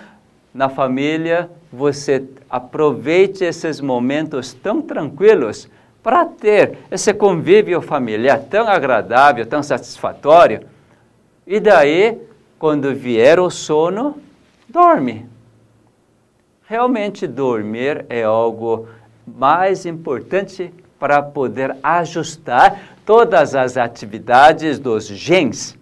na 0.52 0.68
família, 0.68 1.48
você 1.72 2.24
aproveite 2.50 3.44
esses 3.44 3.80
momentos 3.80 4.52
tão 4.52 4.82
tranquilos 4.82 5.68
para 6.02 6.26
ter 6.26 6.78
esse 6.90 7.14
convívio 7.14 7.80
familiar 7.80 8.40
tão 8.50 8.66
agradável, 8.66 9.46
tão 9.46 9.62
satisfatório. 9.62 10.66
E 11.46 11.60
daí, 11.60 12.18
quando 12.58 12.92
vier 12.92 13.38
o 13.38 13.48
sono, 13.48 14.18
dorme 14.68 15.32
realmente 16.74 17.24
dormir 17.28 18.04
é 18.08 18.24
algo 18.24 18.88
mais 19.24 19.86
importante 19.86 20.74
para 20.98 21.22
poder 21.22 21.76
ajustar 21.80 22.96
todas 23.06 23.54
as 23.54 23.76
atividades 23.76 24.80
dos 24.80 25.06
genes. 25.06 25.78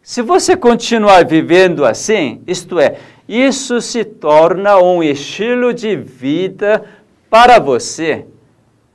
Se 0.00 0.22
você 0.22 0.56
continuar 0.56 1.26
vivendo 1.26 1.84
assim, 1.84 2.40
isto 2.46 2.80
é, 2.80 2.98
isso 3.28 3.82
se 3.82 4.06
torna 4.06 4.78
um 4.78 5.02
estilo 5.02 5.74
de 5.74 5.96
vida 5.96 6.82
para 7.28 7.58
você. 7.58 8.24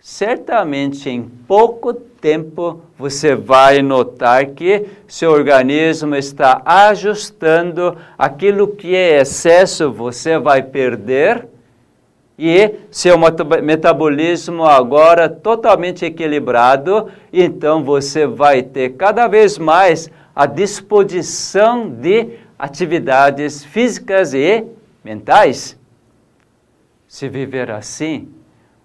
Certamente 0.02 1.08
em 1.08 1.22
pouco 1.22 1.94
tempo 2.28 2.82
você 2.98 3.36
vai 3.36 3.82
notar 3.82 4.48
que 4.48 4.86
seu 5.08 5.32
organismo 5.32 6.14
está 6.14 6.62
ajustando 6.66 7.96
aquilo 8.18 8.68
que 8.68 8.94
é 8.94 9.22
excesso, 9.22 9.90
você 9.90 10.38
vai 10.38 10.62
perder 10.62 11.48
e 12.38 12.76
seu 12.92 13.18
metabolismo 13.64 14.66
agora 14.66 15.30
totalmente 15.30 16.04
equilibrado, 16.04 17.10
então 17.32 17.82
você 17.82 18.28
vai 18.28 18.62
ter 18.62 18.90
cada 18.98 19.26
vez 19.30 19.58
mais 19.58 20.12
a 20.36 20.46
disposição 20.46 21.90
de 21.90 22.32
atividades 22.60 23.64
físicas 23.64 24.34
e 24.34 24.66
mentais. 25.02 25.78
Se 27.08 27.30
viver 27.30 27.72
assim, 27.72 28.28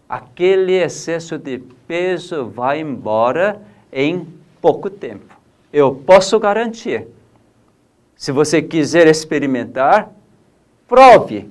aquele 0.08 0.74
excesso 0.74 1.36
de 1.36 1.60
peso 1.92 2.46
vai 2.46 2.80
embora 2.80 3.60
em 3.92 4.26
pouco 4.62 4.88
tempo. 4.88 5.36
Eu 5.70 5.94
posso 5.94 6.40
garantir. 6.40 7.06
Se 8.16 8.32
você 8.32 8.62
quiser 8.62 9.06
experimentar, 9.08 10.10
prove 10.88 11.50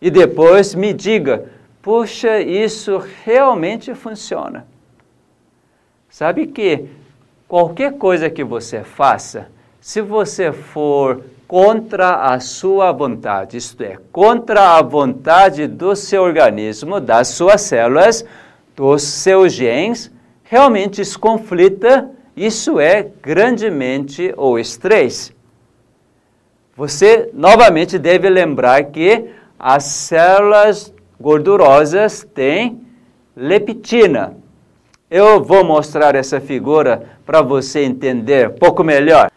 e 0.00 0.08
depois 0.08 0.72
me 0.76 0.92
diga: 0.92 1.50
puxa, 1.82 2.38
isso 2.40 3.02
realmente 3.24 3.92
funciona. 3.92 4.68
Sabe 6.08 6.46
que 6.46 6.86
qualquer 7.48 7.94
coisa 7.94 8.30
que 8.30 8.44
você 8.44 8.84
faça, 8.84 9.48
se 9.80 10.00
você 10.00 10.52
for 10.52 11.24
contra 11.48 12.32
a 12.32 12.38
sua 12.38 12.92
vontade, 12.92 13.56
isto 13.56 13.82
é, 13.82 13.98
contra 14.12 14.76
a 14.76 14.82
vontade 14.82 15.66
do 15.66 15.96
seu 15.96 16.22
organismo, 16.22 17.00
das 17.00 17.28
suas 17.28 17.62
células, 17.62 18.24
dos 18.74 19.02
seus 19.02 19.52
genes, 19.52 20.10
realmente 20.42 21.00
isso 21.00 21.18
conflita, 21.18 22.10
isso 22.36 22.80
é 22.80 23.08
grandemente 23.22 24.32
o 24.36 24.58
estresse. 24.58 25.34
Você 26.74 27.30
novamente 27.34 27.98
deve 27.98 28.28
lembrar 28.30 28.84
que 28.84 29.26
as 29.58 29.84
células 29.84 30.92
gordurosas 31.20 32.26
têm 32.34 32.80
leptina. 33.36 34.36
Eu 35.10 35.44
vou 35.44 35.62
mostrar 35.62 36.14
essa 36.14 36.40
figura 36.40 37.02
para 37.26 37.42
você 37.42 37.80
entender 37.84 38.48
um 38.48 38.54
pouco 38.54 38.82
melhor. 38.82 39.30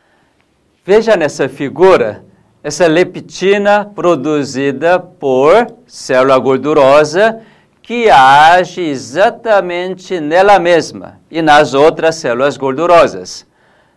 Veja 0.86 1.18
nessa 1.18 1.50
figura 1.50 2.24
essa 2.64 2.88
leptina 2.88 3.86
produzida 3.94 5.00
por 5.00 5.68
célula 5.86 6.38
gordurosa 6.40 7.42
que 7.86 8.10
age 8.10 8.82
exatamente 8.82 10.20
nela 10.20 10.58
mesma 10.58 11.20
e 11.30 11.40
nas 11.40 11.76
outras 11.76 12.16
células 12.16 12.58
gordurosas. 12.58 13.46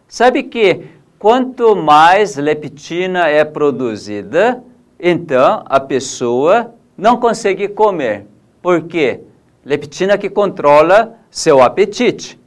Sabe 0.06 0.42
que 0.42 0.84
quanto 1.18 1.74
mais 1.74 2.36
leptina 2.36 3.28
é 3.28 3.46
produzida, 3.46 4.62
então 5.00 5.64
a 5.64 5.80
pessoa 5.80 6.74
não 6.98 7.16
consegue 7.16 7.66
comer. 7.66 8.26
Por 8.60 8.82
quê? 8.82 9.20
Leptina 9.64 10.18
que 10.18 10.28
controla 10.28 11.14
seu 11.30 11.62
apetite. 11.62 12.38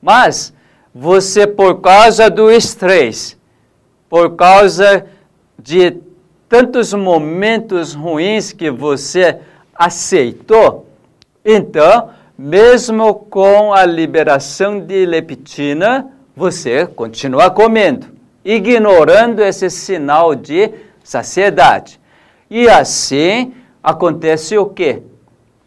Mas 0.00 0.54
você, 0.94 1.44
por 1.44 1.80
causa 1.80 2.30
do 2.30 2.52
estresse, 2.52 3.36
por 4.08 4.36
causa 4.36 5.06
de 5.58 5.96
tantos 6.48 6.94
momentos 6.94 7.94
ruins 7.94 8.52
que 8.52 8.70
você 8.70 9.40
aceitou, 9.78 10.86
então, 11.44 12.10
mesmo 12.36 13.14
com 13.14 13.72
a 13.72 13.84
liberação 13.86 14.80
de 14.80 15.06
leptina, 15.06 16.10
você 16.36 16.86
continua 16.86 17.50
comendo. 17.50 18.18
ignorando 18.44 19.40
esse 19.40 19.68
sinal 19.68 20.34
de 20.34 20.70
saciedade. 21.04 22.00
E 22.48 22.68
assim 22.68 23.52
acontece 23.82 24.56
o 24.56 24.66
quê? 24.66 25.02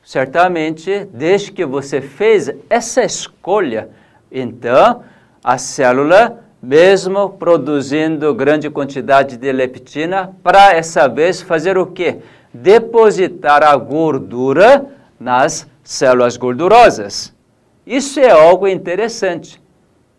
Certamente, 0.04 1.08
desde 1.14 1.52
que 1.52 1.64
você 1.64 2.02
fez 2.02 2.52
essa 2.70 3.04
escolha, 3.04 3.90
então 4.32 5.04
a 5.44 5.58
célula, 5.60 6.40
mesmo 6.62 7.30
produzindo 7.30 8.34
grande 8.34 8.70
quantidade 8.70 9.38
de 9.38 9.52
leptina, 9.52 10.36
para 10.42 10.74
essa 10.74 11.08
vez 11.08 11.42
fazer 11.42 11.78
o 11.78 11.86
quê? 11.86 12.18
Depositar 12.54 13.64
a 13.64 13.76
gordura 13.76 14.86
nas 15.20 15.68
células 15.84 16.38
gordurosas. 16.38 17.34
Isso 17.86 18.20
é 18.20 18.30
algo 18.30 18.68
interessante. 18.68 19.62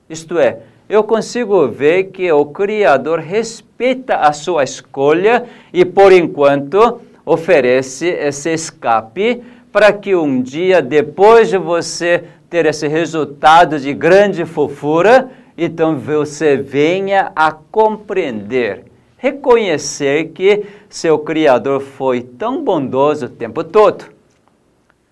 Isto 0.08 0.38
é, 0.38 0.58
eu 0.88 1.02
consigo 1.04 1.68
ver 1.68 2.04
que 2.04 2.30
o 2.30 2.46
Criador 2.46 3.20
respeita 3.20 4.16
a 4.16 4.32
sua 4.32 4.64
escolha 4.64 5.44
e, 5.72 5.84
por 5.84 6.12
enquanto, 6.12 7.00
oferece 7.24 8.08
esse 8.08 8.52
escape 8.52 9.42
para 9.72 9.92
que 9.92 10.14
um 10.14 10.42
dia, 10.42 10.82
depois 10.82 11.48
de 11.48 11.56
você 11.56 12.24
ter 12.50 12.66
esse 12.66 12.86
resultado 12.86 13.78
de 13.78 13.94
grande 13.94 14.44
fofura, 14.44 15.30
então 15.56 15.96
você 15.96 16.56
venha 16.56 17.32
a 17.34 17.50
compreender, 17.50 18.84
reconhecer 19.22 20.32
que 20.34 20.66
seu 20.90 21.16
Criador 21.16 21.80
foi 21.80 22.22
tão 22.22 22.64
bondoso 22.64 23.26
o 23.26 23.28
tempo 23.28 23.62
todo. 23.62 24.06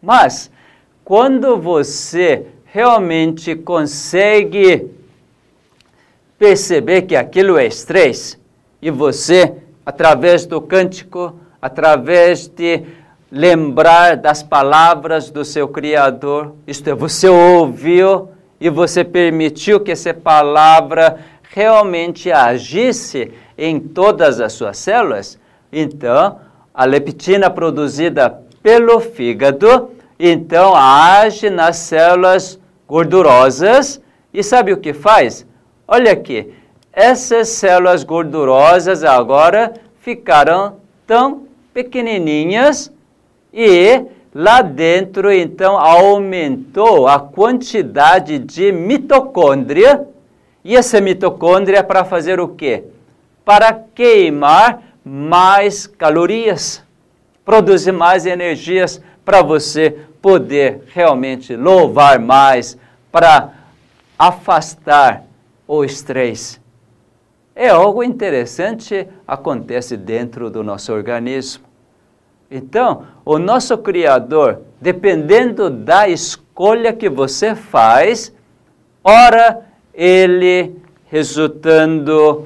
Mas, 0.03 0.51
quando 1.05 1.57
você 1.57 2.47
realmente 2.65 3.55
consegue 3.55 4.91
perceber 6.37 7.03
que 7.03 7.15
aquilo 7.15 7.57
é 7.57 7.69
estresse 7.69 8.37
e 8.83 8.91
você, 8.91 9.55
através 9.87 10.45
do 10.45 10.61
cântico, 10.61 11.33
através 11.63 12.49
de 12.49 12.83
lembrar 13.31 14.17
das 14.17 14.43
palavras 14.43 15.31
do 15.31 15.45
seu 15.45 15.69
Criador, 15.69 16.57
isto 16.67 16.91
é, 16.91 16.95
você 16.95 17.29
ouviu 17.29 18.31
e 18.61 18.69
você 18.69 19.05
permitiu 19.05 19.79
que 19.79 19.93
essa 19.93 20.13
palavra 20.13 21.21
realmente 21.53 22.33
agisse 22.33 23.31
em 23.61 23.79
todas 23.79 24.41
as 24.41 24.55
suas 24.55 24.79
células, 24.79 25.39
então 25.71 26.39
a 26.73 26.85
leptina 26.87 27.51
produzida 27.51 28.43
pelo 28.63 28.99
fígado 29.01 29.91
então 30.19 30.75
age 30.75 31.51
nas 31.51 31.77
células 31.77 32.59
gordurosas 32.89 34.01
e 34.33 34.43
sabe 34.43 34.73
o 34.73 34.79
que 34.79 34.95
faz? 34.95 35.47
Olha 35.87 36.13
aqui, 36.13 36.55
essas 36.91 37.49
células 37.49 38.03
gordurosas 38.03 39.05
agora 39.05 39.75
ficaram 40.01 40.77
tão 41.07 41.47
pequenininhas 41.75 42.91
e 43.53 44.05
lá 44.35 44.63
dentro 44.63 45.31
então 45.31 45.79
aumentou 45.79 47.07
a 47.07 47.21
quantidade 47.21 48.39
de 48.39 48.73
mitocôndria 48.73 50.07
e 50.65 50.77
essa 50.77 50.99
mitocôndria 50.99 51.79
é 51.79 51.83
para 51.83 52.05
fazer 52.05 52.41
o 52.41 52.49
quê? 52.49 52.85
Para 53.51 53.73
queimar 53.73 54.81
mais 55.05 55.85
calorias, 55.85 56.85
produzir 57.45 57.91
mais 57.91 58.25
energias 58.25 59.03
para 59.25 59.43
você 59.43 59.99
poder 60.23 60.85
realmente 60.95 61.57
louvar 61.57 62.21
mais, 62.21 62.79
para 63.11 63.53
afastar 64.17 65.25
o 65.67 65.85
estresse. 65.85 66.61
É 67.53 67.71
algo 67.71 68.05
interessante 68.05 69.09
acontece 69.27 69.97
dentro 69.97 70.49
do 70.49 70.63
nosso 70.63 70.93
organismo. 70.93 71.65
Então, 72.49 73.05
o 73.25 73.37
nosso 73.37 73.77
Criador, 73.79 74.61
dependendo 74.81 75.69
da 75.69 76.09
escolha 76.09 76.93
que 76.93 77.09
você 77.09 77.57
faz, 77.57 78.33
ora 79.03 79.67
ele 79.93 80.77
resultando 81.07 82.45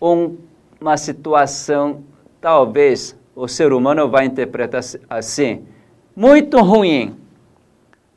uma 0.00 0.96
situação, 0.96 2.02
talvez 2.40 3.16
o 3.34 3.46
ser 3.46 3.72
humano 3.72 4.08
vai 4.08 4.24
interpretar 4.24 4.82
assim, 5.08 5.64
muito 6.16 6.60
ruim. 6.60 7.16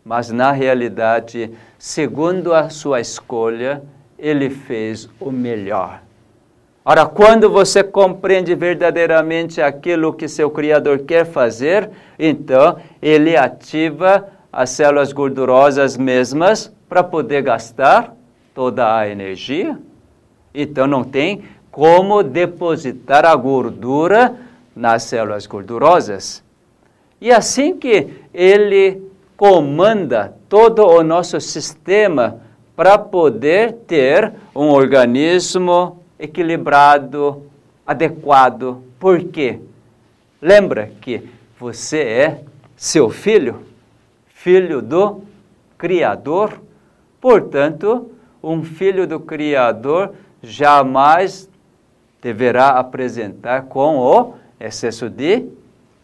Mas 0.03 0.29
na 0.29 0.51
realidade, 0.51 1.51
segundo 1.77 2.53
a 2.53 2.69
sua 2.69 2.99
escolha, 2.99 3.83
ele 4.17 4.49
fez 4.49 5.09
o 5.19 5.31
melhor. 5.31 6.01
Ora, 6.85 7.05
quando 7.05 7.49
você 7.49 7.81
compreende 7.81 8.53
verdadeiramente 8.55 9.61
aquilo 9.61 10.13
que 10.13 10.27
seu 10.27 10.49
Criador 10.49 10.99
quer 10.99 11.25
fazer, 11.25 11.89
então 12.19 12.77
ele 13.01 13.37
ativa 13.37 14.27
as 14.51 14.71
células 14.71 15.13
gordurosas 15.13 15.95
mesmas 15.95 16.73
para 16.89 17.01
poder 17.01 17.41
gastar 17.41 18.13
toda 18.53 18.97
a 18.97 19.07
energia. 19.07 19.79
Então 20.53 20.85
não 20.85 21.05
tem 21.05 21.43
como 21.73 22.21
depositar 22.21 23.25
a 23.25 23.35
gordura 23.35 24.37
nas 24.75 25.01
células 25.03 25.47
gordurosas. 25.47 26.43
E 27.19 27.31
assim 27.31 27.75
que 27.75 28.13
ele 28.31 29.01
comanda 29.35 30.37
todo 30.47 30.85
o 30.85 31.01
nosso 31.01 31.41
sistema 31.41 32.39
para 32.75 32.99
poder 32.99 33.73
ter 33.87 34.33
um 34.55 34.69
organismo 34.69 36.03
equilibrado, 36.19 37.41
adequado. 37.87 38.83
Por 38.99 39.23
quê? 39.23 39.59
Lembra 40.39 40.91
que 41.01 41.27
você 41.59 42.01
é 42.03 42.43
seu 42.75 43.09
filho, 43.09 43.61
filho 44.27 44.79
do 44.79 45.23
Criador. 45.75 46.61
Portanto, 47.19 48.11
um 48.43 48.63
filho 48.63 49.07
do 49.07 49.19
Criador 49.19 50.13
jamais 50.39 51.49
deverá 52.23 52.79
apresentar 52.79 53.63
com 53.63 53.97
o 53.97 54.33
excesso 54.57 55.09
de 55.09 55.45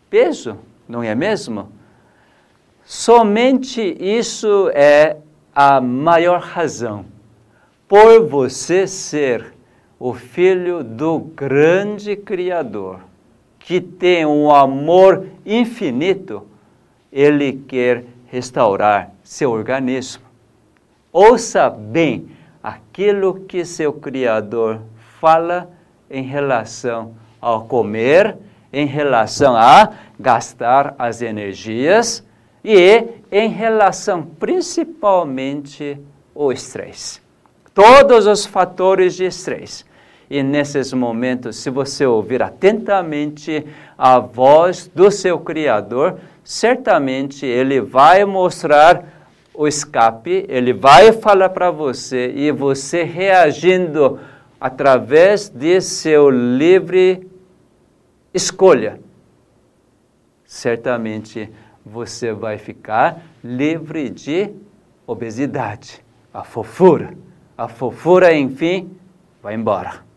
peso 0.09 0.57
não 0.87 1.01
é 1.01 1.15
mesmo? 1.15 1.71
Somente 2.83 3.95
isso 3.99 4.69
é 4.73 5.17
a 5.55 5.79
maior 5.79 6.41
razão. 6.41 7.05
Por 7.87 8.27
você 8.27 8.85
ser 8.85 9.53
o 9.99 10.13
filho 10.13 10.83
do 10.83 11.19
grande 11.19 12.15
Criador, 12.15 13.01
que 13.59 13.79
tem 13.79 14.25
um 14.25 14.49
amor 14.49 15.27
infinito, 15.45 16.45
ele 17.11 17.53
quer 17.67 18.03
restaurar 18.25 19.11
seu 19.23 19.51
organismo. 19.51 20.23
Ouça 21.13 21.69
bem 21.69 22.29
aquilo 22.61 23.41
que 23.41 23.63
seu 23.63 23.93
Criador 23.93 24.81
fala 25.19 25.69
em 26.09 26.23
relação 26.23 27.13
ao 27.41 27.65
comer 27.65 28.37
em 28.71 28.85
relação 28.85 29.55
a 29.55 29.89
gastar 30.19 30.95
as 30.97 31.21
energias 31.21 32.23
e 32.63 33.03
em 33.31 33.49
relação 33.49 34.23
principalmente 34.23 35.99
ao 36.35 36.51
estresse. 36.51 37.21
Todos 37.73 38.27
os 38.27 38.45
fatores 38.45 39.15
de 39.15 39.25
estresse. 39.25 39.85
E 40.29 40.43
nesses 40.43 40.93
momentos, 40.93 41.55
se 41.55 41.71
você 41.71 42.05
ouvir 42.05 42.43
atentamente 42.43 43.65
a 43.97 44.19
voz 44.19 44.87
do 44.93 45.09
seu 45.09 45.39
Criador, 45.39 46.19
certamente 46.43 47.45
ele 47.45 47.81
vai 47.81 48.23
mostrar 48.25 49.03
o 49.51 49.67
escape, 49.67 50.45
ele 50.47 50.71
vai 50.71 51.11
falar 51.11 51.49
para 51.49 51.71
você 51.71 52.31
e 52.35 52.51
você 52.51 53.03
reagindo 53.03 54.19
através 54.59 55.49
de 55.49 55.79
seu 55.81 56.29
livre 56.29 57.27
escolha, 58.33 58.99
certamente 60.45 61.49
você 61.85 62.33
vai 62.33 62.57
ficar 62.57 63.23
livre 63.43 64.09
de 64.09 64.51
obesidade. 65.07 66.03
A 66.33 66.43
fofura, 66.43 67.17
a 67.57 67.67
fofura, 67.67 68.33
enfim, 68.33 68.95
vai 69.41 69.55
embora. 69.55 70.08